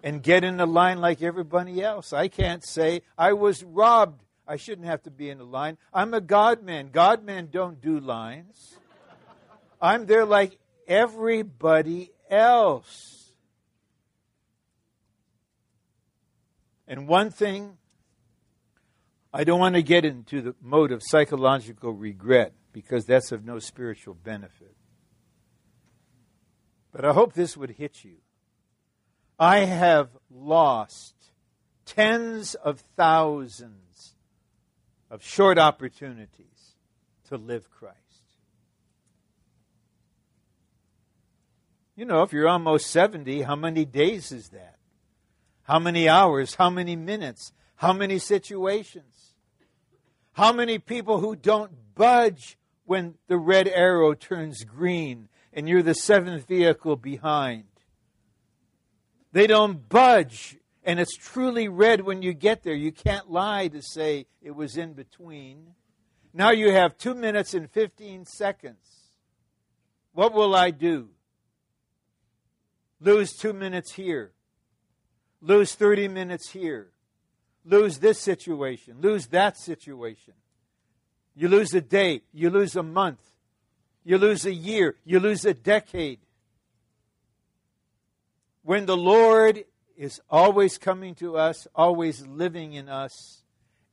And 0.04 0.22
get 0.22 0.44
in 0.44 0.58
the 0.58 0.66
line 0.66 1.00
like 1.00 1.22
everybody 1.22 1.82
else. 1.82 2.14
I 2.14 2.28
can't 2.28 2.64
say 2.66 3.02
I 3.18 3.34
was 3.34 3.64
robbed. 3.64 4.22
I 4.48 4.56
shouldn't 4.58 4.88
have 4.88 5.04
to 5.04 5.12
be 5.12 5.30
in 5.30 5.38
the 5.38 5.46
line. 5.46 5.78
I'm 5.94 6.14
a 6.14 6.22
God 6.22 6.64
man. 6.64 6.90
God 6.92 7.24
men 7.24 7.50
don't 7.52 7.82
do 7.82 8.00
lines. 8.00 8.78
I'm 9.82 10.06
there 10.06 10.26
like 10.26 10.58
everybody 10.88 12.12
else. 12.30 13.32
And 16.88 17.08
one 17.08 17.30
thing, 17.32 17.78
I 19.34 19.44
don't 19.44 19.60
want 19.60 19.76
to 19.76 19.84
get 19.84 20.06
into 20.06 20.42
the 20.42 20.56
mode 20.62 20.92
of 20.92 21.02
psychological 21.04 21.92
regret 21.92 22.54
because 22.72 23.06
that's 23.06 23.32
of 23.32 23.46
no 23.46 23.60
spiritual 23.60 24.14
benefit. 24.14 24.76
But 26.92 27.06
I 27.06 27.14
hope 27.14 27.34
this 27.34 27.58
would 27.58 27.72
hit 27.72 28.04
you. 28.04 28.18
I 29.40 29.60
have 29.60 30.10
lost 30.32 31.14
tens 31.86 32.56
of 32.56 32.80
thousands 32.96 34.16
of 35.10 35.24
short 35.24 35.58
opportunities 35.58 36.76
to 37.30 37.38
live 37.38 37.70
Christ. 37.70 37.98
You 41.96 42.06
know, 42.06 42.22
if 42.22 42.32
you're 42.32 42.48
almost 42.48 42.88
70, 42.92 43.42
how 43.42 43.56
many 43.56 43.86
days 43.86 44.32
is 44.32 44.50
that? 44.50 44.78
How 45.64 45.80
many 45.80 46.08
hours? 46.08 46.56
How 46.56 46.70
many 46.70 46.96
minutes? 46.96 47.52
How 47.78 47.94
many 47.94 48.18
situations? 48.18 49.34
How 50.34 50.52
many 50.52 50.80
people 50.80 51.20
who 51.20 51.36
don't 51.36 51.72
budge 51.96 52.58
when 52.86 53.16
the 53.28 53.38
red 53.38 53.68
arrow 53.68 54.14
turns 54.14 54.64
green 54.64 55.30
and 55.54 55.70
you're 55.70 55.84
the 55.84 55.94
seventh 55.94 56.48
vehicle 56.48 56.96
behind? 56.96 57.66
They 59.32 59.46
don't 59.46 59.88
budge 59.88 60.58
and 60.84 61.00
it's 61.00 61.16
truly 61.16 61.68
red 61.68 62.02
when 62.02 62.24
you 62.24 62.34
get 62.34 62.64
there. 62.64 62.74
You 62.74 62.92
can't 62.92 63.30
lie 63.30 63.68
to 63.68 63.82
say 63.82 64.26
it 64.42 64.56
was 64.56 64.76
in 64.76 64.94
between. 64.94 65.76
Now 66.34 66.52
you 66.52 66.72
have 66.72 66.98
two 66.98 67.14
minutes 67.14 67.54
and 67.54 67.70
15 67.70 68.26
seconds. 68.26 69.12
What 70.14 70.34
will 70.34 70.56
I 70.56 70.72
do? 70.72 71.10
Lose 73.00 73.34
two 73.34 73.54
minutes 73.54 73.94
here. 73.94 74.32
Lose 75.42 75.76
30 75.76 76.08
minutes 76.08 76.50
here. 76.50 76.92
Lose 77.68 78.00
this 78.00 78.20
situation. 78.20 78.98
Lose 79.02 79.28
that 79.28 79.58
situation. 79.58 80.34
You 81.36 81.50
lose 81.50 81.74
a 81.74 81.82
day. 81.82 82.22
You 82.34 82.50
lose 82.50 82.76
a 82.76 82.84
month. 82.84 83.20
You 84.04 84.18
lose 84.18 84.46
a 84.46 84.54
year. 84.54 84.96
You 85.04 85.20
lose 85.20 85.44
a 85.44 85.54
decade. 85.54 86.20
When 88.64 88.86
the 88.86 88.98
Lord 88.98 89.66
is 89.98 90.22
always 90.30 90.78
coming 90.78 91.14
to 91.16 91.38
us, 91.38 91.68
always 91.76 92.26
living 92.26 92.74
in 92.74 92.88
us, 92.88 93.44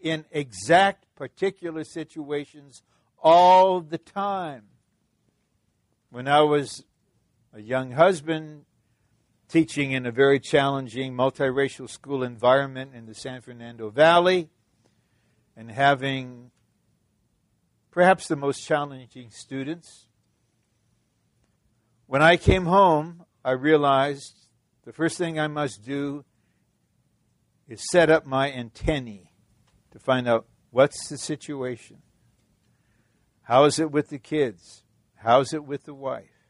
in 0.01 0.25
exact 0.31 1.07
particular 1.17 1.83
situations 1.83 2.83
all 3.19 3.81
the 3.81 3.99
time. 3.99 4.65
When 6.11 6.29
I 6.29 6.43
was 6.43 6.85
a 7.53 7.61
young 7.61 7.93
husband 7.93 8.67
teaching 9.49 9.93
in 9.93 10.07
a 10.07 10.11
very 10.11 10.41
challenging 10.41 11.15
multiracial 11.15 11.89
school 11.89 12.23
environment 12.23 12.93
in 12.95 13.07
the 13.07 13.15
San 13.15 13.41
Fernando 13.41 13.91
Valley 13.91 14.49
and 15.57 15.71
having 15.71 16.51
perhaps 17.91 18.27
the 18.27 18.37
most 18.37 18.67
challenging 18.67 19.31
students, 19.31 20.09
when 22.07 22.23
I 22.23 22.37
came 22.37 22.65
home, 22.65 23.25
I 23.45 23.53
realized 23.53 24.49
the 24.85 24.93
first 24.93 25.17
thing 25.17 25.39
I 25.39 25.47
must 25.47 25.85
do 25.85 26.25
is 27.69 27.89
set 27.91 28.11
up 28.11 28.27
my 28.27 28.53
antennae 28.53 29.31
to 29.93 29.99
find 29.99 30.29
out 30.29 30.47
what's 30.71 31.09
the 31.09 31.17
situation. 31.17 31.99
How 33.43 33.65
is 33.65 33.79
it 33.79 33.91
with 33.91 34.09
the 34.09 34.19
kids? 34.19 34.85
How's 35.17 35.55
it 35.55 35.65
with 35.65 35.85
the 35.85 35.95
wife? 35.95 36.49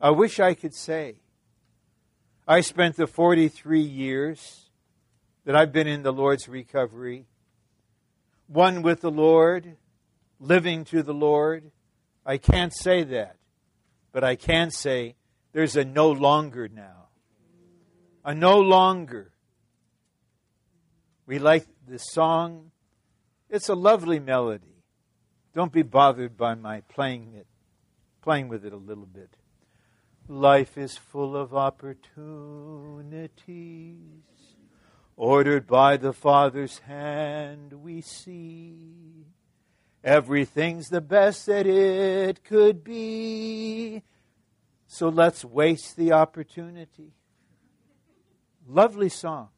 I 0.00 0.10
wish 0.10 0.40
I 0.40 0.54
could 0.54 0.74
say. 0.74 1.20
I 2.48 2.62
spent 2.62 2.96
the 2.96 3.06
43 3.06 3.80
years 3.80 4.70
that 5.44 5.54
I've 5.54 5.72
been 5.72 5.86
in 5.86 6.02
the 6.02 6.12
Lord's 6.12 6.48
recovery, 6.48 7.26
one 8.46 8.82
with 8.82 9.02
the 9.02 9.10
Lord, 9.10 9.76
living 10.40 10.84
to 10.86 11.02
the 11.02 11.14
Lord. 11.14 11.70
I 12.26 12.38
can't 12.38 12.74
say 12.74 13.04
that, 13.04 13.36
but 14.10 14.24
I 14.24 14.34
can 14.34 14.70
say 14.70 15.14
there's 15.52 15.76
a 15.76 15.84
no 15.84 16.10
longer 16.10 16.68
now 16.68 16.98
a 18.28 18.34
no 18.34 18.60
longer. 18.60 19.32
We 21.24 21.38
like 21.38 21.66
the 21.86 21.98
song. 21.98 22.72
It's 23.48 23.70
a 23.70 23.74
lovely 23.74 24.20
melody. 24.20 24.82
Don't 25.54 25.72
be 25.72 25.80
bothered 25.80 26.36
by 26.36 26.54
my 26.54 26.82
playing 26.82 27.32
it, 27.34 27.46
playing 28.20 28.48
with 28.48 28.66
it 28.66 28.74
a 28.74 28.76
little 28.76 29.06
bit. 29.06 29.34
Life 30.30 30.76
is 30.76 30.98
full 30.98 31.34
of 31.34 31.54
opportunities, 31.54 33.24
ordered 35.16 35.66
by 35.66 35.96
the 35.96 36.12
Father's 36.12 36.80
hand, 36.80 37.72
we 37.72 38.02
see. 38.02 39.24
Everything's 40.04 40.90
the 40.90 41.00
best 41.00 41.46
that 41.46 41.66
it 41.66 42.44
could 42.44 42.84
be. 42.84 44.02
So 44.86 45.08
let's 45.08 45.46
waste 45.46 45.96
the 45.96 46.12
opportunity. 46.12 47.14
Lovely 48.66 49.08
song. 49.08 49.48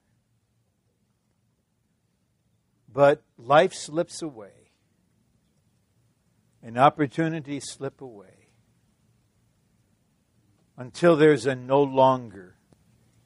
But 2.93 3.25
life 3.37 3.75
slips 3.75 4.23
away, 4.23 4.71
and 6.63 6.79
opportunities 6.79 7.69
slip 7.69 8.01
away 8.01 8.40
until 10.81 11.15
there's 11.15 11.45
a 11.45 11.55
no 11.55 11.83
longer 11.83 12.57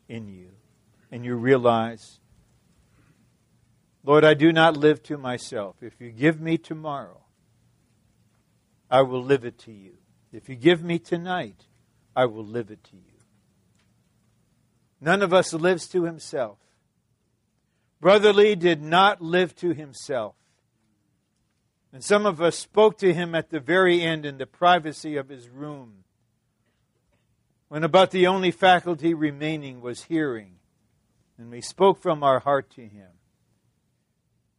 in 0.08 0.26
you, 0.26 0.50
and 1.12 1.24
you 1.24 1.36
realize, 1.36 2.18
Lord, 4.02 4.24
I 4.24 4.34
do 4.34 4.52
not 4.52 4.76
live 4.76 5.04
to 5.04 5.16
myself. 5.16 5.76
If 5.80 6.00
you 6.00 6.10
give 6.10 6.40
me 6.40 6.58
tomorrow, 6.58 7.22
I 8.90 9.02
will 9.02 9.22
live 9.22 9.44
it 9.44 9.56
to 9.60 9.72
you. 9.72 9.92
If 10.32 10.48
you 10.48 10.56
give 10.56 10.82
me 10.82 10.98
tonight, 10.98 11.66
I 12.16 12.26
will 12.26 12.44
live 12.44 12.72
it 12.72 12.82
to 12.84 12.96
you. 12.96 13.20
None 15.00 15.22
of 15.22 15.32
us 15.32 15.54
lives 15.54 15.86
to 15.88 16.02
himself. 16.02 16.58
Brother 18.00 18.32
Lee 18.32 18.56
did 18.56 18.82
not 18.82 19.22
live 19.22 19.54
to 19.56 19.72
himself. 19.72 20.34
And 21.92 22.02
some 22.02 22.26
of 22.26 22.42
us 22.42 22.58
spoke 22.58 22.98
to 22.98 23.14
him 23.14 23.32
at 23.36 23.50
the 23.50 23.60
very 23.60 24.02
end 24.02 24.26
in 24.26 24.38
the 24.38 24.46
privacy 24.46 25.16
of 25.16 25.28
his 25.28 25.48
room, 25.48 26.03
when 27.74 27.82
about 27.82 28.12
the 28.12 28.28
only 28.28 28.52
faculty 28.52 29.14
remaining 29.14 29.80
was 29.80 30.04
hearing. 30.04 30.52
And 31.36 31.50
we 31.50 31.60
spoke 31.60 32.00
from 32.00 32.22
our 32.22 32.38
heart 32.38 32.70
to 32.76 32.82
him. 32.82 33.10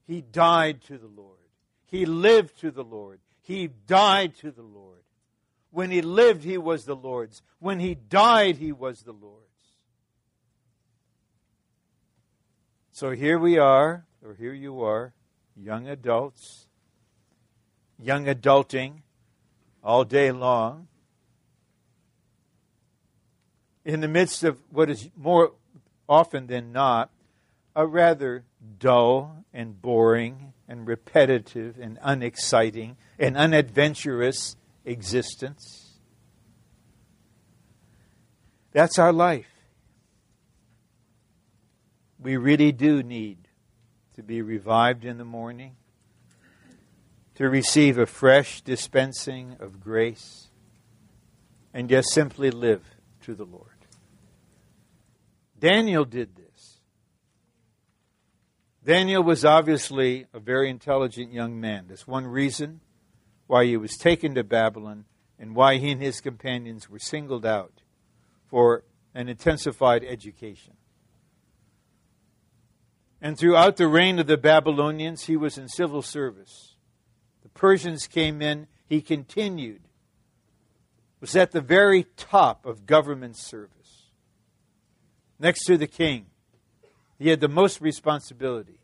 He 0.05 0.19
died 0.19 0.81
to 0.87 0.97
the 0.97 1.07
Lord. 1.07 1.47
He 1.85 2.05
lived 2.05 2.59
to 2.59 2.71
the 2.71 2.83
Lord. 2.83 3.21
He 3.41 3.69
died 3.69 4.35
to 4.39 4.51
the 4.51 4.63
Lord. 4.63 4.99
When 5.71 5.91
he 5.91 6.01
lived, 6.01 6.43
he 6.43 6.57
was 6.57 6.83
the 6.83 6.95
Lord's. 6.97 7.41
When 7.59 7.79
he 7.79 7.95
died, 7.95 8.57
he 8.57 8.73
was 8.73 9.03
the 9.03 9.13
Lord's. 9.13 9.45
So 12.91 13.11
here 13.11 13.39
we 13.39 13.57
are, 13.57 14.03
or 14.21 14.33
here 14.33 14.53
you 14.53 14.83
are, 14.83 15.13
young 15.55 15.87
adults, 15.87 16.67
young 17.97 18.25
adulting 18.25 19.03
all 19.81 20.03
day 20.03 20.33
long, 20.33 20.89
in 23.85 24.01
the 24.01 24.07
midst 24.07 24.43
of 24.43 24.59
what 24.71 24.89
is 24.89 25.09
more 25.15 25.53
often 26.09 26.47
than 26.47 26.71
not 26.71 27.09
a 27.75 27.85
rather 27.85 28.43
dull 28.79 29.45
and 29.53 29.81
boring 29.81 30.53
and 30.67 30.87
repetitive 30.87 31.77
and 31.79 31.99
unexciting 32.01 32.97
and 33.19 33.37
unadventurous 33.37 34.55
existence. 34.83 35.93
That's 38.73 38.99
our 38.99 39.13
life 39.13 39.47
we 42.25 42.37
really 42.37 42.71
do 42.71 43.03
need 43.03 43.37
to 44.15 44.23
be 44.23 44.41
revived 44.41 45.05
in 45.05 45.19
the 45.19 45.25
morning, 45.25 45.75
to 47.35 47.47
receive 47.47 47.99
a 47.99 48.07
fresh 48.07 48.61
dispensing 48.61 49.55
of 49.59 49.79
grace, 49.79 50.47
and 51.71 51.87
just 51.87 52.09
simply 52.09 52.49
live 52.49 52.83
to 53.21 53.35
the 53.35 53.45
Lord. 53.45 53.74
Daniel 55.65 56.05
did 56.05 56.35
this. 56.35 56.79
Daniel 58.83 59.23
was 59.23 59.43
obviously 59.43 60.27
a 60.31 60.39
very 60.39 60.69
intelligent 60.69 61.33
young 61.33 61.59
man. 61.59 61.85
That's 61.87 62.05
one 62.05 62.27
reason 62.27 62.81
why 63.47 63.65
he 63.65 63.75
was 63.75 63.97
taken 63.97 64.35
to 64.35 64.43
Babylon 64.43 65.05
and 65.39 65.55
why 65.55 65.77
he 65.77 65.89
and 65.89 65.99
his 65.99 66.21
companions 66.21 66.87
were 66.87 66.99
singled 66.99 67.47
out 67.47 67.81
for 68.47 68.83
an 69.15 69.27
intensified 69.27 70.03
education. 70.03 70.73
And 73.19 73.35
throughout 73.35 73.77
the 73.77 73.87
reign 73.87 74.19
of 74.19 74.27
the 74.27 74.37
Babylonians, 74.37 75.23
he 75.23 75.35
was 75.35 75.57
in 75.57 75.67
civil 75.67 76.03
service. 76.03 76.75
The 77.41 77.49
Persians 77.49 78.05
came 78.05 78.39
in, 78.39 78.67
he 78.85 79.01
continued 79.01 79.81
was 81.25 81.35
at 81.35 81.53
the 81.53 81.61
very 81.61 82.03
top 82.17 82.67
of 82.67 82.85
government 82.85 83.35
service, 83.35 83.74
next 85.45 85.65
to 85.65 85.77
the 85.77 85.85
king. 85.85 86.25
He 87.19 87.29
had 87.29 87.39
the 87.39 87.47
most 87.47 87.79
responsibility. 87.79 88.79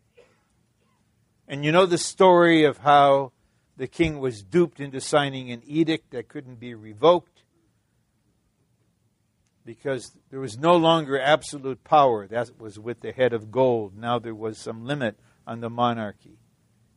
And 1.48 1.66
you 1.66 1.72
know 1.72 1.88
the 1.88 1.98
story 1.98 2.64
of 2.66 2.78
how 2.78 3.32
the 3.78 3.88
king 3.88 4.20
was 4.20 4.44
duped 4.44 4.80
into 4.80 5.02
signing 5.02 5.52
an 5.52 5.64
edict 5.66 6.12
that 6.12 6.30
couldn't 6.30 6.60
be 6.60 6.76
revoked 6.76 7.42
because 9.66 10.16
there 10.30 10.40
was 10.40 10.56
no 10.60 10.76
longer 10.76 11.20
absolute 11.20 11.84
power. 11.84 12.28
That 12.28 12.52
was 12.60 12.78
with 12.78 13.02
the 13.02 13.12
head 13.12 13.34
of 13.34 13.52
gold. 13.52 13.98
Now 13.98 14.20
there 14.20 14.36
was 14.36 14.60
some 14.60 14.86
limit 14.86 15.18
on 15.48 15.62
the 15.62 15.70
monarchy. 15.70 16.38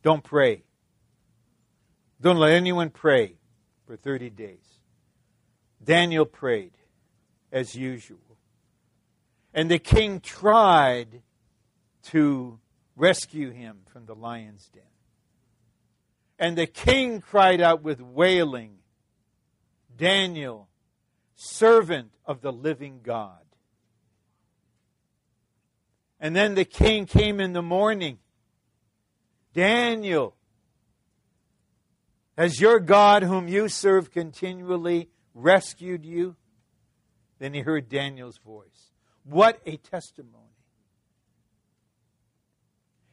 Don't 0.03 0.23
pray. 0.23 0.63
Don't 2.21 2.37
let 2.37 2.51
anyone 2.51 2.91
pray 2.91 3.37
for 3.87 3.95
30 3.95 4.29
days. 4.29 4.79
Daniel 5.83 6.25
prayed 6.25 6.73
as 7.51 7.75
usual. 7.75 8.24
And 9.55 9.71
the 9.71 9.79
king 9.79 10.19
tried 10.19 11.21
to 12.07 12.59
rescue 12.97 13.51
him 13.51 13.77
from 13.91 14.05
the 14.05 14.13
lion's 14.13 14.67
den. 14.67 14.83
And 16.37 16.57
the 16.57 16.67
king 16.67 17.21
cried 17.21 17.61
out 17.61 17.81
with 17.81 18.01
wailing, 18.01 18.79
Daniel, 19.95 20.67
servant 21.35 22.11
of 22.25 22.41
the 22.41 22.51
living 22.51 22.99
God. 23.01 23.39
And 26.19 26.35
then 26.35 26.55
the 26.55 26.65
king 26.65 27.05
came 27.05 27.39
in 27.39 27.53
the 27.53 27.61
morning. 27.61 28.19
Daniel, 29.53 30.35
has 32.37 32.59
your 32.59 32.81
God, 32.81 33.23
whom 33.23 33.47
you 33.47 33.69
serve 33.69 34.11
continually, 34.11 35.07
rescued 35.33 36.03
you? 36.03 36.35
Then 37.39 37.53
he 37.53 37.61
heard 37.61 37.87
Daniel's 37.87 38.37
voice. 38.37 38.91
What 39.25 39.59
a 39.65 39.77
testimony. 39.77 40.43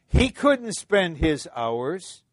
He 0.07 0.29
couldn't 0.29 0.73
spend 0.73 1.17
his 1.17 1.47
hours 1.55 2.23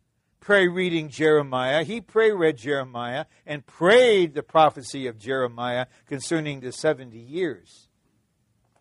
pray 0.40 0.68
reading 0.68 1.08
Jeremiah. 1.08 1.84
He 1.84 2.00
pray 2.00 2.32
read 2.32 2.56
Jeremiah 2.56 3.26
and 3.46 3.66
prayed 3.66 4.34
the 4.34 4.42
prophecy 4.42 5.06
of 5.06 5.18
Jeremiah 5.18 5.86
concerning 6.06 6.60
the 6.60 6.72
70 6.72 7.18
years. 7.18 7.88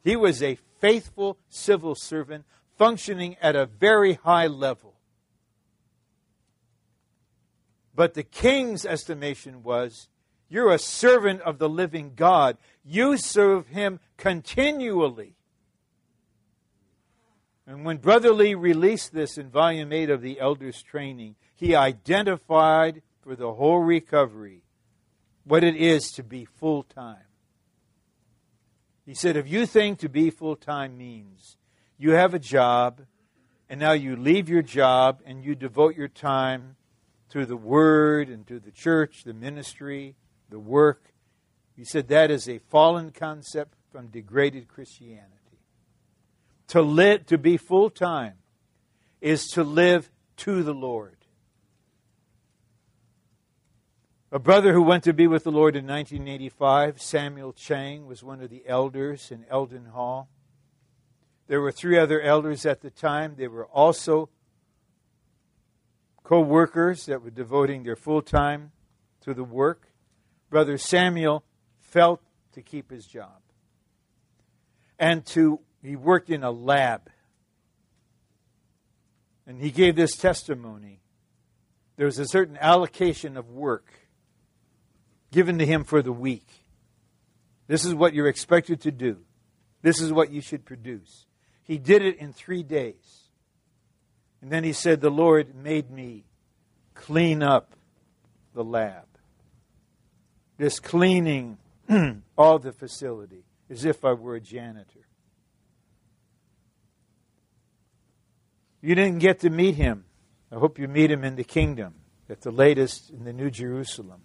He 0.03 0.15
was 0.15 0.41
a 0.41 0.57
faithful 0.79 1.37
civil 1.49 1.95
servant 1.95 2.45
functioning 2.77 3.35
at 3.41 3.55
a 3.55 3.65
very 3.65 4.13
high 4.13 4.47
level. 4.47 4.95
But 7.93 8.13
the 8.13 8.23
king's 8.23 8.85
estimation 8.85 9.61
was 9.61 10.07
you're 10.49 10.73
a 10.73 10.79
servant 10.79 11.41
of 11.41 11.59
the 11.59 11.69
living 11.69 12.13
God. 12.15 12.57
You 12.83 13.17
serve 13.17 13.67
him 13.67 13.99
continually. 14.17 15.35
And 17.67 17.85
when 17.85 17.97
Brother 17.97 18.31
Lee 18.31 18.55
released 18.55 19.13
this 19.13 19.37
in 19.37 19.49
Volume 19.49 19.93
8 19.93 20.09
of 20.09 20.21
the 20.21 20.39
Elders 20.39 20.81
Training, 20.81 21.35
he 21.55 21.75
identified 21.75 23.03
for 23.21 23.35
the 23.35 23.53
whole 23.53 23.79
recovery 23.79 24.63
what 25.43 25.63
it 25.63 25.75
is 25.75 26.09
to 26.11 26.23
be 26.23 26.45
full 26.45 26.81
time. 26.81 27.17
He 29.05 29.13
said, 29.13 29.37
if 29.37 29.47
you 29.47 29.67
think 29.67 29.99
to 29.99 30.09
be 30.09 30.31
full 30.31 30.55
time 30.55 30.97
means 30.97 31.57
you 31.97 32.11
have 32.11 32.33
a 32.33 32.39
job, 32.39 33.01
and 33.69 33.79
now 33.79 33.91
you 33.91 34.15
leave 34.15 34.49
your 34.49 34.63
job 34.63 35.21
and 35.25 35.43
you 35.43 35.53
devote 35.53 35.95
your 35.95 36.07
time 36.07 36.75
to 37.29 37.45
the 37.45 37.57
Word 37.57 38.29
and 38.29 38.47
to 38.47 38.59
the 38.59 38.71
church, 38.71 39.23
the 39.23 39.33
ministry, 39.33 40.15
the 40.49 40.59
work. 40.59 41.13
He 41.75 41.83
said 41.83 42.07
that 42.09 42.31
is 42.31 42.47
a 42.47 42.59
fallen 42.59 43.11
concept 43.11 43.75
from 43.91 44.07
degraded 44.07 44.67
Christianity. 44.67 45.25
To 46.69 46.81
live, 46.81 47.25
to 47.27 47.37
be 47.37 47.57
full 47.57 47.89
time, 47.89 48.35
is 49.21 49.47
to 49.47 49.63
live 49.63 50.11
to 50.37 50.63
the 50.63 50.73
Lord. 50.73 51.17
A 54.31 54.37
brother 54.37 54.73
who 54.73 54.83
went 54.83 55.03
to 55.05 55.13
be 55.13 55.25
with 55.25 55.43
the 55.43 55.51
Lord 55.51 55.75
in 55.75 55.87
1985, 55.87 57.01
Samuel 57.01 57.51
Chang, 57.51 58.05
was 58.05 58.23
one 58.23 58.41
of 58.41 58.51
the 58.51 58.61
elders 58.67 59.31
in 59.31 59.43
Elden 59.49 59.85
Hall. 59.85 60.29
There 61.47 61.61
were 61.61 61.71
three 61.71 61.97
other 61.97 62.21
elders 62.21 62.63
at 62.63 62.81
the 62.81 62.91
time. 62.91 63.33
They 63.35 63.47
were 63.47 63.65
also 63.65 64.29
co 66.23 66.41
workers 66.41 67.07
that 67.07 67.23
were 67.23 67.31
devoting 67.31 67.81
their 67.81 67.95
full 67.95 68.21
time 68.21 68.71
to 69.21 69.33
the 69.33 69.43
work. 69.43 69.88
Brother 70.49 70.77
Samuel 70.77 71.43
felt 71.79 72.21
to 72.53 72.61
keep 72.61 72.89
his 72.89 73.05
job. 73.05 73.41
And 74.97 75.25
to 75.27 75.59
he 75.81 75.95
worked 75.95 76.29
in 76.29 76.43
a 76.43 76.51
lab. 76.51 77.09
And 79.47 79.61
he 79.61 79.71
gave 79.71 79.95
this 79.95 80.15
testimony. 80.15 80.99
There 81.95 82.05
was 82.05 82.19
a 82.19 82.27
certain 82.27 82.57
allocation 82.57 83.37
of 83.37 83.49
work 83.49 83.91
given 85.31 85.59
to 85.59 85.65
him 85.65 85.83
for 85.83 86.01
the 86.01 86.11
week. 86.11 86.47
This 87.67 87.85
is 87.85 87.93
what 87.93 88.13
you're 88.13 88.27
expected 88.27 88.81
to 88.81 88.91
do. 88.91 89.17
This 89.81 90.01
is 90.01 90.11
what 90.11 90.31
you 90.31 90.41
should 90.41 90.65
produce. 90.65 91.25
He 91.63 91.77
did 91.77 92.01
it 92.01 92.17
in 92.17 92.33
three 92.33 92.63
days. 92.63 93.29
And 94.41 94.51
then 94.51 94.63
he 94.63 94.73
said, 94.73 95.01
The 95.01 95.11
Lord 95.11 95.55
made 95.55 95.91
me 95.91 96.25
clean 96.93 97.43
up 97.43 97.75
the 98.53 98.63
lab. 98.63 99.08
Just 100.59 100.83
cleaning 100.83 101.57
all 102.37 102.59
the 102.59 102.73
facility 102.73 103.45
as 103.69 103.85
if 103.85 104.03
I 104.03 104.13
were 104.13 104.35
a 104.35 104.41
janitor. 104.41 105.07
You 108.81 108.95
didn't 108.95 109.19
get 109.19 109.39
to 109.39 109.49
meet 109.49 109.75
him. 109.75 110.05
I 110.51 110.55
hope 110.55 110.79
you 110.79 110.87
meet 110.87 111.11
him 111.11 111.23
in 111.23 111.35
the 111.35 111.43
kingdom, 111.43 111.95
at 112.29 112.41
the 112.41 112.51
latest 112.51 113.09
in 113.09 113.23
the 113.23 113.33
New 113.33 113.51
Jerusalem. 113.51 114.21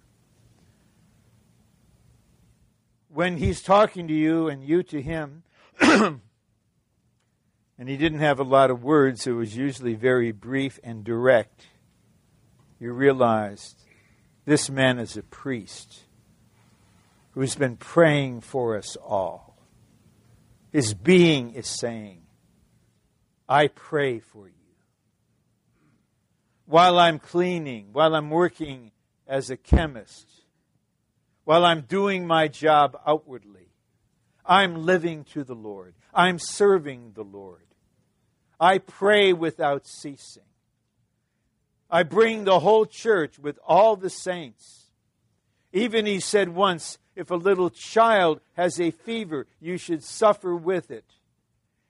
When 3.08 3.36
he's 3.36 3.62
talking 3.62 4.08
to 4.08 4.14
you 4.14 4.48
and 4.48 4.64
you 4.64 4.82
to 4.84 5.02
him, 5.02 5.42
and 5.80 6.20
he 7.78 7.96
didn't 7.96 8.20
have 8.20 8.40
a 8.40 8.44
lot 8.44 8.70
of 8.70 8.82
words, 8.82 9.26
it 9.26 9.32
was 9.32 9.56
usually 9.56 9.94
very 9.94 10.32
brief 10.32 10.80
and 10.82 11.04
direct. 11.04 11.66
You 12.80 12.92
realized 12.92 13.82
this 14.46 14.70
man 14.70 14.98
is 14.98 15.16
a 15.16 15.22
priest 15.22 16.03
who's 17.34 17.56
been 17.56 17.76
praying 17.76 18.40
for 18.40 18.76
us 18.76 18.96
all. 18.96 19.56
His 20.72 20.94
being 20.94 21.54
is 21.54 21.66
saying, 21.66 22.22
I 23.48 23.68
pray 23.68 24.20
for 24.20 24.48
you. 24.48 24.54
While 26.66 26.98
I'm 26.98 27.18
cleaning, 27.18 27.88
while 27.92 28.14
I'm 28.14 28.30
working 28.30 28.92
as 29.26 29.50
a 29.50 29.56
chemist, 29.56 30.28
while 31.44 31.64
I'm 31.64 31.82
doing 31.82 32.26
my 32.26 32.48
job 32.48 32.96
outwardly, 33.06 33.68
I'm 34.46 34.86
living 34.86 35.24
to 35.32 35.44
the 35.44 35.54
Lord. 35.54 35.94
I'm 36.14 36.38
serving 36.38 37.12
the 37.14 37.24
Lord. 37.24 37.66
I 38.58 38.78
pray 38.78 39.32
without 39.32 39.86
ceasing. 39.86 40.44
I 41.90 42.02
bring 42.02 42.44
the 42.44 42.60
whole 42.60 42.86
church 42.86 43.38
with 43.38 43.58
all 43.66 43.96
the 43.96 44.10
saints. 44.10 44.90
Even 45.72 46.06
he 46.06 46.20
said 46.20 46.48
once, 46.50 46.98
if 47.16 47.30
a 47.30 47.36
little 47.36 47.70
child 47.70 48.40
has 48.54 48.80
a 48.80 48.90
fever, 48.90 49.46
you 49.60 49.76
should 49.76 50.02
suffer 50.02 50.54
with 50.54 50.90
it. 50.90 51.04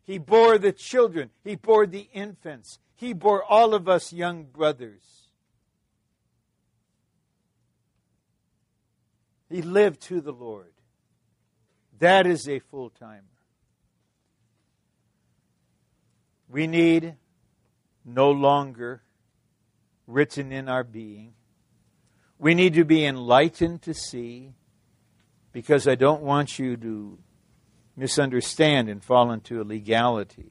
He 0.05 0.19
bore 0.19 0.59
the 0.59 0.73
children, 0.73 1.31
he 1.43 1.57
bore 1.57 1.87
the 1.87 2.09
infants, 2.13 2.79
he 2.95 3.13
bore 3.13 3.43
all 3.43 3.75
of 3.75 3.89
us 3.89 4.13
young 4.13 4.45
brothers. 4.45 5.29
He 9.49 9.63
lived 9.63 10.01
to 10.03 10.21
the 10.21 10.33
Lord. 10.33 10.73
That 11.99 12.27
is 12.27 12.49
a 12.49 12.59
full 12.59 12.91
timer. 12.91 13.23
We 16.49 16.67
need 16.67 17.15
no 18.05 18.31
longer 18.31 19.03
written 20.07 20.53
in 20.53 20.69
our 20.69 20.85
being. 20.85 21.35
We 22.39 22.55
need 22.55 22.75
to 22.75 22.85
be 22.85 23.05
enlightened 23.07 23.83
to 23.83 23.95
see, 23.95 24.53
because 25.55 25.87
I 25.87 25.95
don't 25.95 26.21
want 26.21 26.59
you 26.59 26.77
to 26.77 27.17
misunderstand 27.97 28.89
and 28.89 29.03
fall 29.03 29.31
into 29.31 29.63
a 29.63 29.65
legality. 29.65 30.51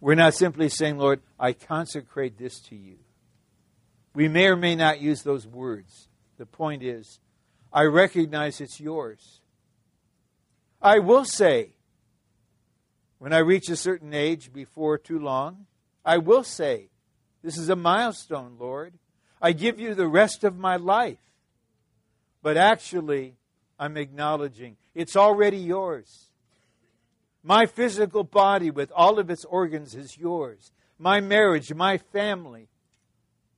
We're 0.00 0.14
not 0.14 0.34
simply 0.34 0.68
saying, 0.68 0.98
Lord, 0.98 1.20
I 1.38 1.52
consecrate 1.52 2.38
this 2.38 2.60
to 2.68 2.76
you. 2.76 2.98
We 4.14 4.28
may 4.28 4.46
or 4.46 4.56
may 4.56 4.76
not 4.76 5.00
use 5.00 5.22
those 5.22 5.48
words. 5.48 6.08
The 6.38 6.46
point 6.46 6.84
is, 6.84 7.18
I 7.72 7.82
recognize 7.82 8.60
it's 8.60 8.80
yours. 8.80 9.40
I 10.80 11.00
will 11.00 11.24
say, 11.24 11.74
when 13.18 13.32
I 13.32 13.38
reach 13.38 13.68
a 13.68 13.76
certain 13.76 14.14
age 14.14 14.52
before 14.52 14.96
too 14.96 15.18
long, 15.18 15.66
I 16.04 16.18
will 16.18 16.44
say, 16.44 16.88
This 17.42 17.58
is 17.58 17.68
a 17.68 17.76
milestone, 17.76 18.56
Lord. 18.58 18.94
I 19.42 19.52
give 19.52 19.80
you 19.80 19.94
the 19.94 20.08
rest 20.08 20.44
of 20.44 20.56
my 20.56 20.76
life. 20.76 21.18
But 22.42 22.56
actually, 22.56 23.36
I'm 23.80 23.96
acknowledging 23.96 24.76
it's 24.94 25.16
already 25.16 25.56
yours. 25.56 26.26
My 27.42 27.64
physical 27.64 28.22
body, 28.22 28.70
with 28.70 28.92
all 28.94 29.18
of 29.18 29.30
its 29.30 29.46
organs, 29.46 29.94
is 29.94 30.18
yours. 30.18 30.72
My 30.98 31.20
marriage, 31.20 31.72
my 31.72 31.96
family, 31.96 32.68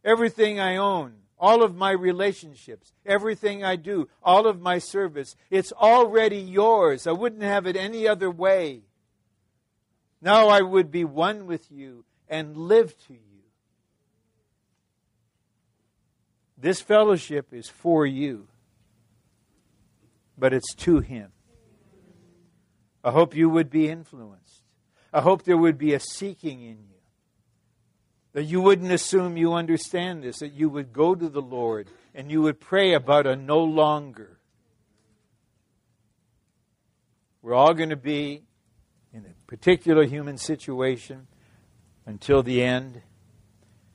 everything 0.05 0.61
I 0.61 0.77
own, 0.77 1.15
all 1.37 1.65
of 1.65 1.75
my 1.75 1.91
relationships, 1.91 2.93
everything 3.05 3.65
I 3.65 3.75
do, 3.75 4.09
all 4.23 4.47
of 4.47 4.61
my 4.61 4.79
service, 4.79 5.35
it's 5.51 5.73
already 5.73 6.39
yours. 6.39 7.09
I 7.09 7.13
wouldn't 7.13 7.43
have 7.43 7.67
it 7.67 7.75
any 7.75 8.07
other 8.07 8.31
way. 8.31 8.83
Now 10.21 10.47
I 10.49 10.61
would 10.61 10.93
be 10.93 11.05
one 11.05 11.49
with 11.49 11.73
you 11.73 12.05
and 12.29 12.57
live 12.57 12.97
to 13.09 13.15
you. 13.15 13.19
This 16.57 16.81
fellowship 16.81 17.53
is 17.53 17.69
for 17.69 18.07
you, 18.07 18.47
but 20.43 20.53
it's 20.53 20.75
to 20.75 20.99
Him. 20.99 21.31
I 23.05 23.13
hope 23.13 23.37
you 23.37 23.49
would 23.49 23.71
be 23.71 23.89
influenced. 23.89 24.65
I 25.13 25.21
hope 25.21 25.45
there 25.45 25.57
would 25.57 25.79
be 25.79 25.95
a 25.95 26.01
seeking 26.01 26.63
in 26.63 26.79
you. 26.79 26.99
That 28.33 28.43
you 28.43 28.61
wouldn't 28.61 28.91
assume 28.91 29.37
you 29.37 29.53
understand 29.53 30.25
this, 30.25 30.41
that 30.41 30.53
you 30.53 30.69
would 30.69 30.93
go 30.93 31.15
to 31.15 31.29
the 31.29 31.41
Lord 31.41 31.91
and 32.13 32.29
you 32.29 32.43
would 32.43 32.59
pray 32.59 32.93
about 32.93 33.25
a 33.25 33.37
no 33.37 33.63
longer. 33.63 34.41
We're 37.41 37.55
all 37.55 37.73
going 37.73 37.91
to 37.91 37.97
be 37.97 38.43
in 39.13 39.25
a 39.25 39.47
particular 39.47 40.05
human 40.07 40.39
situation 40.39 41.29
until 42.05 42.43
the 42.43 42.65
end. 42.65 43.03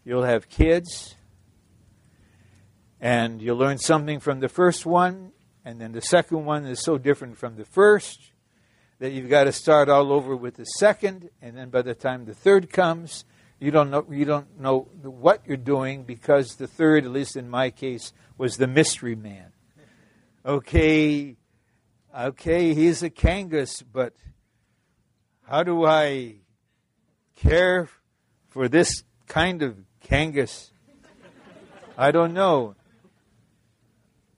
You'll 0.05 0.23
have 0.23 0.47
kids, 0.47 1.15
and 3.01 3.41
you'll 3.41 3.57
learn 3.57 3.79
something 3.79 4.21
from 4.21 4.39
the 4.39 4.47
first 4.47 4.85
one, 4.85 5.33
and 5.67 5.81
then 5.81 5.91
the 5.91 6.01
second 6.01 6.45
one 6.45 6.65
is 6.65 6.81
so 6.81 6.97
different 6.97 7.37
from 7.37 7.57
the 7.57 7.65
first 7.65 8.31
that 8.99 9.11
you've 9.11 9.29
got 9.29 9.43
to 9.43 9.51
start 9.51 9.89
all 9.89 10.13
over 10.13 10.33
with 10.33 10.55
the 10.55 10.63
second, 10.63 11.29
and 11.41 11.57
then 11.57 11.69
by 11.69 11.81
the 11.81 11.93
time 11.93 12.23
the 12.23 12.33
third 12.33 12.71
comes, 12.71 13.25
you 13.59 13.69
don't 13.69 13.89
know 13.89 14.05
you 14.09 14.23
don't 14.23 14.61
know 14.61 14.87
what 15.01 15.41
you're 15.45 15.57
doing 15.57 16.03
because 16.03 16.55
the 16.55 16.67
third, 16.67 17.03
at 17.03 17.11
least 17.11 17.35
in 17.35 17.49
my 17.49 17.69
case, 17.69 18.13
was 18.37 18.55
the 18.55 18.65
mystery 18.65 19.13
man. 19.13 19.51
Okay, 20.45 21.35
okay, 22.17 22.73
he's 22.73 23.03
a 23.03 23.09
Kangas, 23.09 23.83
but 23.91 24.13
how 25.49 25.63
do 25.63 25.85
I 25.85 26.35
care 27.35 27.89
for 28.47 28.69
this 28.69 29.03
kind 29.27 29.61
of 29.61 29.75
Kangas? 30.01 30.69
I 31.97 32.11
don't 32.11 32.33
know. 32.33 32.76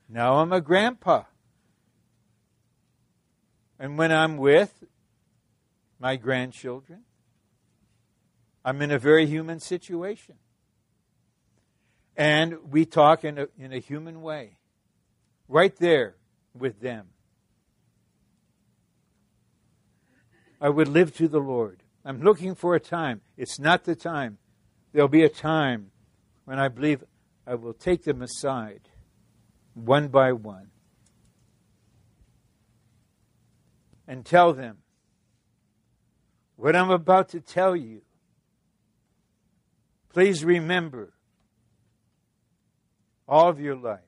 Now 0.10 0.38
I'm 0.38 0.52
a 0.52 0.60
grandpa. 0.60 1.24
And 3.78 3.98
when 3.98 4.12
I'm 4.12 4.38
with 4.38 4.84
my 6.00 6.16
grandchildren, 6.16 7.02
I'm 8.66 8.82
in 8.82 8.92
a 8.92 9.00
very 9.00 9.28
human 9.28 9.60
situation. 9.60 10.36
And 12.18 12.72
we 12.72 12.86
talk 12.86 13.24
in 13.24 13.38
a, 13.38 13.48
in 13.58 13.72
a 13.72 13.80
human 13.80 14.22
way, 14.22 14.58
right 15.48 15.76
there 15.78 16.16
with 16.54 16.82
them. 16.82 17.10
I 20.60 20.68
would 20.68 20.90
live 20.90 21.16
to 21.18 21.30
the 21.30 21.40
Lord. 21.40 21.84
I'm 22.04 22.22
looking 22.22 22.56
for 22.56 22.76
a 22.76 22.80
time. 22.80 23.22
It's 23.38 23.60
not 23.60 23.86
the 23.86 23.96
time. 23.96 24.40
There'll 24.92 25.08
be 25.08 25.24
a 25.24 25.30
time 25.30 25.92
when 26.44 26.60
I 26.60 26.68
believe 26.68 27.04
I 27.48 27.56
will 27.56 27.74
take 27.74 28.04
them 28.04 28.22
aside 28.22 28.89
one 29.74 30.08
by 30.08 30.34
one 30.34 30.72
and 34.08 34.26
tell 34.26 34.54
them 34.54 34.78
what 36.56 36.76
I'm 36.76 36.90
about 36.90 37.30
to 37.30 37.40
tell 37.40 37.76
you. 37.76 38.02
Please 40.10 40.44
remember 40.44 41.14
all 43.28 43.48
of 43.48 43.60
your 43.60 43.76
life. 43.76 44.00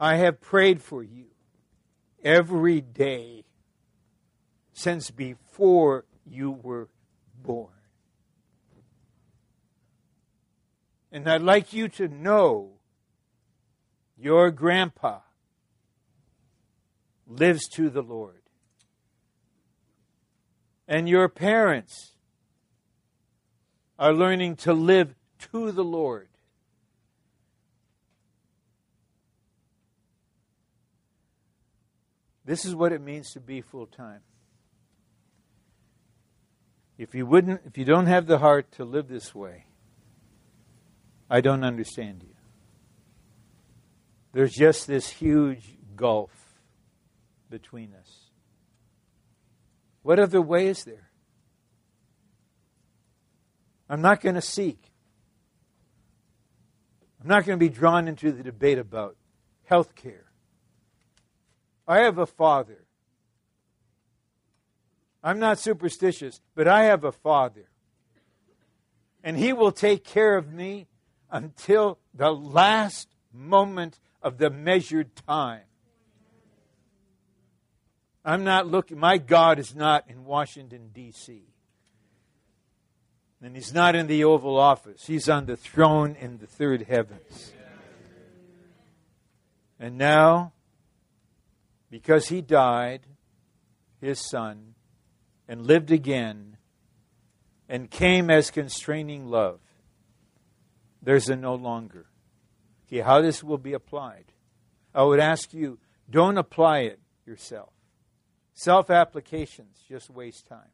I 0.00 0.16
have 0.16 0.40
prayed 0.40 0.82
for 0.82 1.02
you 1.02 1.26
every 2.24 2.80
day 2.80 3.44
since 4.72 5.10
before 5.12 6.04
you 6.26 6.50
were 6.50 6.88
born. 7.40 7.81
And 11.12 11.28
I'd 11.28 11.42
like 11.42 11.74
you 11.74 11.88
to 11.90 12.08
know 12.08 12.70
your 14.16 14.50
grandpa 14.50 15.20
lives 17.26 17.68
to 17.74 17.90
the 17.90 18.02
Lord. 18.02 18.40
And 20.88 21.06
your 21.08 21.28
parents 21.28 22.12
are 23.98 24.14
learning 24.14 24.56
to 24.56 24.72
live 24.72 25.14
to 25.52 25.70
the 25.70 25.84
Lord. 25.84 26.28
This 32.44 32.64
is 32.64 32.74
what 32.74 32.92
it 32.92 33.00
means 33.00 33.32
to 33.32 33.40
be 33.40 33.60
full 33.60 33.86
time. 33.86 34.20
If 36.98 37.14
you 37.14 37.26
wouldn't 37.26 37.62
if 37.66 37.78
you 37.78 37.84
don't 37.84 38.06
have 38.06 38.26
the 38.26 38.38
heart 38.38 38.72
to 38.72 38.84
live 38.84 39.08
this 39.08 39.34
way, 39.34 39.66
I 41.32 41.40
don't 41.40 41.64
understand 41.64 42.22
you. 42.22 42.34
There's 44.34 44.52
just 44.52 44.86
this 44.86 45.08
huge 45.08 45.78
gulf 45.96 46.30
between 47.48 47.94
us. 47.94 48.26
What 50.02 50.18
other 50.18 50.42
way 50.42 50.66
is 50.66 50.84
there? 50.84 51.08
I'm 53.88 54.02
not 54.02 54.20
going 54.20 54.34
to 54.34 54.42
seek. 54.42 54.92
I'm 57.22 57.28
not 57.28 57.46
going 57.46 57.58
to 57.58 57.64
be 57.64 57.70
drawn 57.70 58.08
into 58.08 58.30
the 58.30 58.42
debate 58.42 58.76
about 58.76 59.16
health 59.64 59.94
care. 59.94 60.26
I 61.88 62.00
have 62.00 62.18
a 62.18 62.26
father. 62.26 62.84
I'm 65.24 65.38
not 65.38 65.58
superstitious, 65.58 66.42
but 66.54 66.68
I 66.68 66.84
have 66.84 67.04
a 67.04 67.12
father. 67.12 67.70
And 69.24 69.38
he 69.38 69.54
will 69.54 69.72
take 69.72 70.04
care 70.04 70.36
of 70.36 70.52
me 70.52 70.88
until 71.32 71.98
the 72.14 72.30
last 72.30 73.08
moment 73.32 73.98
of 74.22 74.38
the 74.38 74.50
measured 74.50 75.16
time. 75.16 75.62
I'm 78.24 78.44
not 78.44 78.68
looking, 78.68 78.98
my 78.98 79.18
God 79.18 79.58
is 79.58 79.74
not 79.74 80.04
in 80.08 80.24
Washington, 80.24 80.90
D.C. 80.94 81.42
And 83.42 83.56
he's 83.56 83.74
not 83.74 83.96
in 83.96 84.06
the 84.06 84.22
Oval 84.22 84.56
Office. 84.56 85.06
He's 85.06 85.28
on 85.28 85.46
the 85.46 85.56
throne 85.56 86.14
in 86.20 86.38
the 86.38 86.46
third 86.46 86.82
heavens. 86.82 87.52
And 89.80 89.98
now, 89.98 90.52
because 91.90 92.28
he 92.28 92.40
died, 92.40 93.00
his 94.00 94.20
son, 94.20 94.74
and 95.48 95.66
lived 95.66 95.90
again, 95.90 96.56
and 97.68 97.90
came 97.90 98.30
as 98.30 98.52
constraining 98.52 99.26
love, 99.26 99.58
there's 101.02 101.28
a 101.28 101.36
no 101.36 101.54
longer. 101.54 102.06
Okay, 102.86 103.00
how 103.00 103.20
this 103.20 103.42
will 103.42 103.58
be 103.58 103.72
applied. 103.72 104.26
I 104.94 105.02
would 105.02 105.20
ask 105.20 105.52
you, 105.52 105.78
don't 106.08 106.38
apply 106.38 106.80
it 106.80 107.00
yourself. 107.26 107.72
Self 108.54 108.90
applications 108.90 109.78
just 109.88 110.10
waste 110.10 110.46
time. 110.46 110.70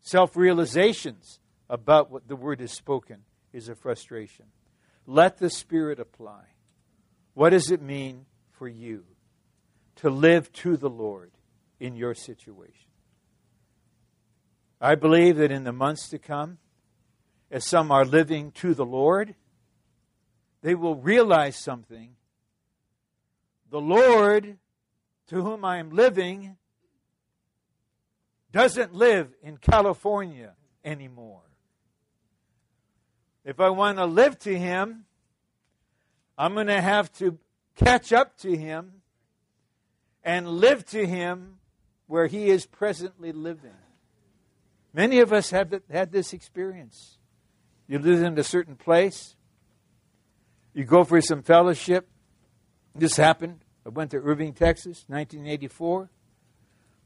Self 0.00 0.36
realizations 0.36 1.40
about 1.68 2.10
what 2.10 2.28
the 2.28 2.36
word 2.36 2.60
is 2.60 2.72
spoken 2.72 3.22
is 3.52 3.68
a 3.68 3.74
frustration. 3.74 4.46
Let 5.06 5.38
the 5.38 5.50
Spirit 5.50 6.00
apply. 6.00 6.42
What 7.34 7.50
does 7.50 7.70
it 7.70 7.82
mean 7.82 8.26
for 8.50 8.68
you 8.68 9.04
to 9.96 10.10
live 10.10 10.52
to 10.52 10.76
the 10.76 10.90
Lord 10.90 11.32
in 11.78 11.96
your 11.96 12.14
situation? 12.14 12.88
I 14.80 14.94
believe 14.94 15.36
that 15.36 15.50
in 15.50 15.64
the 15.64 15.72
months 15.72 16.08
to 16.08 16.18
come, 16.18 16.58
as 17.50 17.64
some 17.64 17.90
are 17.90 18.04
living 18.04 18.50
to 18.52 18.74
the 18.74 18.84
Lord, 18.84 19.34
they 20.62 20.74
will 20.74 20.96
realize 20.96 21.56
something. 21.56 22.16
The 23.70 23.80
Lord 23.80 24.58
to 25.28 25.42
whom 25.42 25.64
I 25.64 25.78
am 25.78 25.90
living 25.90 26.56
doesn't 28.52 28.94
live 28.94 29.34
in 29.42 29.58
California 29.58 30.54
anymore. 30.84 31.42
If 33.44 33.60
I 33.60 33.70
want 33.70 33.98
to 33.98 34.06
live 34.06 34.38
to 34.40 34.58
Him, 34.58 35.04
I'm 36.38 36.54
going 36.54 36.66
to 36.66 36.80
have 36.80 37.12
to 37.14 37.38
catch 37.76 38.12
up 38.12 38.36
to 38.38 38.56
Him 38.56 39.02
and 40.24 40.48
live 40.48 40.84
to 40.86 41.06
Him 41.06 41.58
where 42.06 42.26
He 42.26 42.46
is 42.46 42.66
presently 42.66 43.32
living. 43.32 43.70
Many 44.92 45.20
of 45.20 45.32
us 45.32 45.50
have 45.50 45.82
had 45.90 46.10
this 46.10 46.32
experience. 46.32 47.15
You 47.88 47.98
live 47.98 48.22
in 48.22 48.38
a 48.38 48.44
certain 48.44 48.76
place, 48.76 49.36
You 50.74 50.84
go 50.84 51.04
for 51.04 51.20
some 51.20 51.42
fellowship. 51.42 52.08
This 52.94 53.16
happened. 53.16 53.60
I 53.84 53.90
went 53.90 54.10
to 54.10 54.18
Irving, 54.18 54.52
Texas, 54.52 55.04
1984. 55.06 56.10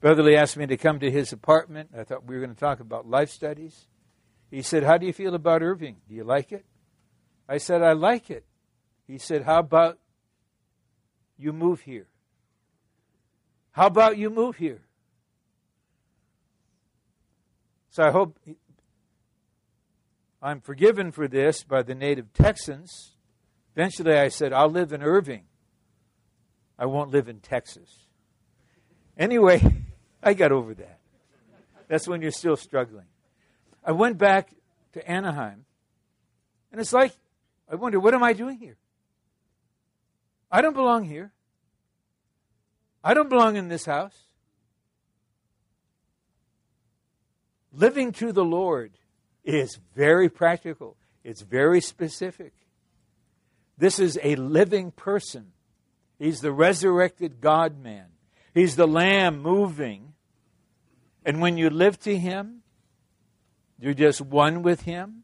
Brother 0.01 0.23
Lee 0.23 0.37
asked 0.37 0.57
me 0.57 0.67
to 0.67 0.77
come 0.77 0.99
to 1.01 1.11
his 1.11 1.33
apartment. 1.33 1.91
I 1.97 2.05
thought 2.05 2.27
we 2.27 2.35
were 2.35 2.41
going 2.41 2.55
to 2.55 2.59
talk 2.61 2.81
about 2.81 3.09
life 3.09 3.31
studies. 3.31 3.87
He 4.51 4.63
said, 4.63 4.83
How 4.83 4.97
do 4.97 5.07
you 5.07 5.13
feel 5.13 5.35
about 5.35 5.63
Irving? 5.63 5.97
Do 6.09 6.15
you 6.15 6.25
like 6.25 6.53
it? 6.53 6.65
I 7.49 7.59
said, 7.59 7.83
I 7.83 7.93
like 7.93 8.31
it. 8.31 8.45
He 9.07 9.19
said, 9.19 9.43
How 9.43 9.59
about 9.59 9.99
you 11.37 11.53
move 11.53 11.83
here? 11.83 12.07
How 13.73 13.87
about 13.87 14.17
you 14.17 14.31
move 14.31 14.57
here? 14.57 14.81
So 17.91 18.05
I 18.05 18.11
hope 18.11 18.39
I'm 20.43 20.61
forgiven 20.61 21.13
for 21.13 21.29
this 21.29 21.63
by 21.63 21.83
the 21.83 21.95
native 21.95 22.33
Texans. 22.33 23.13
Eventually 23.77 24.15
I 24.15 24.29
said, 24.29 24.53
I'll 24.53 24.71
live 24.71 24.93
in 24.93 25.03
Irving. 25.03 25.45
I 26.79 26.87
won't 26.87 27.11
live 27.11 27.29
in 27.29 27.41
Texas. 27.41 27.91
Anyway, 29.19 29.63
I 30.23 30.35
got 30.35 30.51
over 30.51 30.75
that. 30.75 30.99
That's 31.89 32.09
when 32.09 32.23
you're 32.23 32.31
still 32.31 32.57
struggling. 32.57 33.07
I 33.85 33.93
went 33.93 34.17
back 34.17 34.51
to 34.93 35.07
Anaheim, 35.09 35.65
and 36.73 36.81
it's 36.81 36.93
like, 36.93 37.13
I 37.71 37.75
wonder, 37.75 38.01
what 38.01 38.15
am 38.15 38.23
I 38.23 38.33
doing 38.33 38.59
here? 38.59 38.77
I 40.51 40.63
don't 40.63 40.75
belong 40.75 41.05
here. 41.05 41.33
I 43.05 43.15
don't 43.15 43.29
belong 43.29 43.57
in 43.57 43.69
this 43.69 43.85
house. 43.85 44.17
Living 47.73 48.13
to 48.13 48.33
the 48.33 48.45
Lord 48.45 48.93
is 49.45 49.79
very 49.95 50.29
practical, 50.29 50.97
it's 51.25 51.43
very 51.43 51.81
specific. 51.81 52.53
This 53.79 53.99
is 53.99 54.19
a 54.23 54.37
living 54.37 54.91
person. 54.91 55.53
He's 56.19 56.41
the 56.41 56.53
resurrected 56.53 57.41
God 57.41 57.83
man. 57.83 58.07
He's 58.53 58.77
the 58.77 58.87
lamb 58.87 59.41
moving. 59.41 60.13
And 61.25 61.41
when 61.41 61.57
you 61.57 61.71
live 61.71 61.99
to 62.01 62.17
Him, 62.17 62.63
you're 63.79 63.95
just 63.95 64.21
one 64.21 64.63
with 64.63 64.83
Him. 64.83 65.23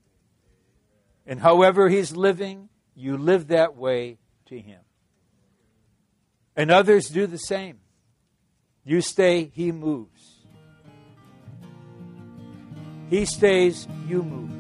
And 1.27 1.41
however 1.41 1.91
He's 1.91 2.17
living, 2.17 2.71
you 2.95 3.19
live 3.19 3.49
that 3.49 3.77
way 3.77 4.17
to 4.47 4.59
Him. 4.59 4.81
And 6.57 6.71
others 6.71 7.09
do 7.09 7.27
the 7.27 7.39
same. 7.39 7.81
You 8.85 9.03
stay, 9.03 9.51
He 9.53 9.73
moves. 9.73 10.36
He 13.11 13.25
stays, 13.25 13.87
you 14.09 14.23
move. 14.23 14.51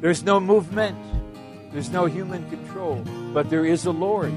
There's 0.00 0.22
no 0.22 0.38
movement, 0.38 0.98
there's 1.72 1.90
no 1.90 2.04
human 2.04 2.48
control, 2.50 3.02
but 3.32 3.48
there 3.48 3.64
is 3.64 3.86
a 3.86 3.90
Lord. 3.90 4.34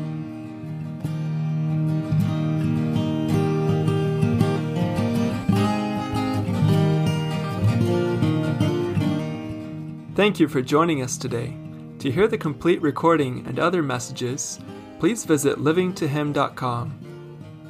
Thank 10.16 10.40
you 10.40 10.48
for 10.48 10.62
joining 10.62 11.04
us 11.04 11.18
today. 11.18 11.56
To 12.00 12.10
hear 12.10 12.28
the 12.28 12.38
complete 12.38 12.82
recording 12.82 13.46
and 13.46 13.60
other 13.60 13.84
messages, 13.84 14.60
please 15.00 15.26
visit 15.26 15.60
livingtohim.com. 15.60 16.94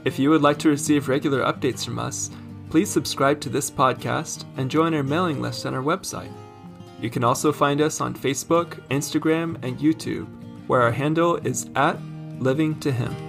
If 0.06 0.17
you 0.17 0.30
would 0.30 0.41
like 0.41 0.60
to 0.60 0.69
receive 0.69 1.10
regular 1.10 1.41
updates 1.41 1.84
from 1.84 2.00
us, 2.00 2.30
please 2.69 2.89
subscribe 2.89 3.39
to 3.41 3.49
this 3.49 3.71
podcast 3.71 4.45
and 4.58 4.69
join 4.69 4.93
our 4.93 5.03
mailing 5.03 5.41
list 5.41 5.65
on 5.65 5.73
our 5.73 5.84
website. 5.84 6.32
You 7.01 7.10
can 7.10 7.23
also 7.23 7.51
find 7.51 7.82
us 7.82 8.01
on 8.01 8.13
Facebook, 8.13 8.80
Instagram, 8.89 9.58
and 9.63 9.77
YouTube, 9.77 10.27
where 10.67 10.82
our 10.82 10.91
handle 10.91 11.36
is 11.38 11.69
at 11.75 11.97
Living 12.39 12.80
to 12.80 12.91
Him. 12.91 13.26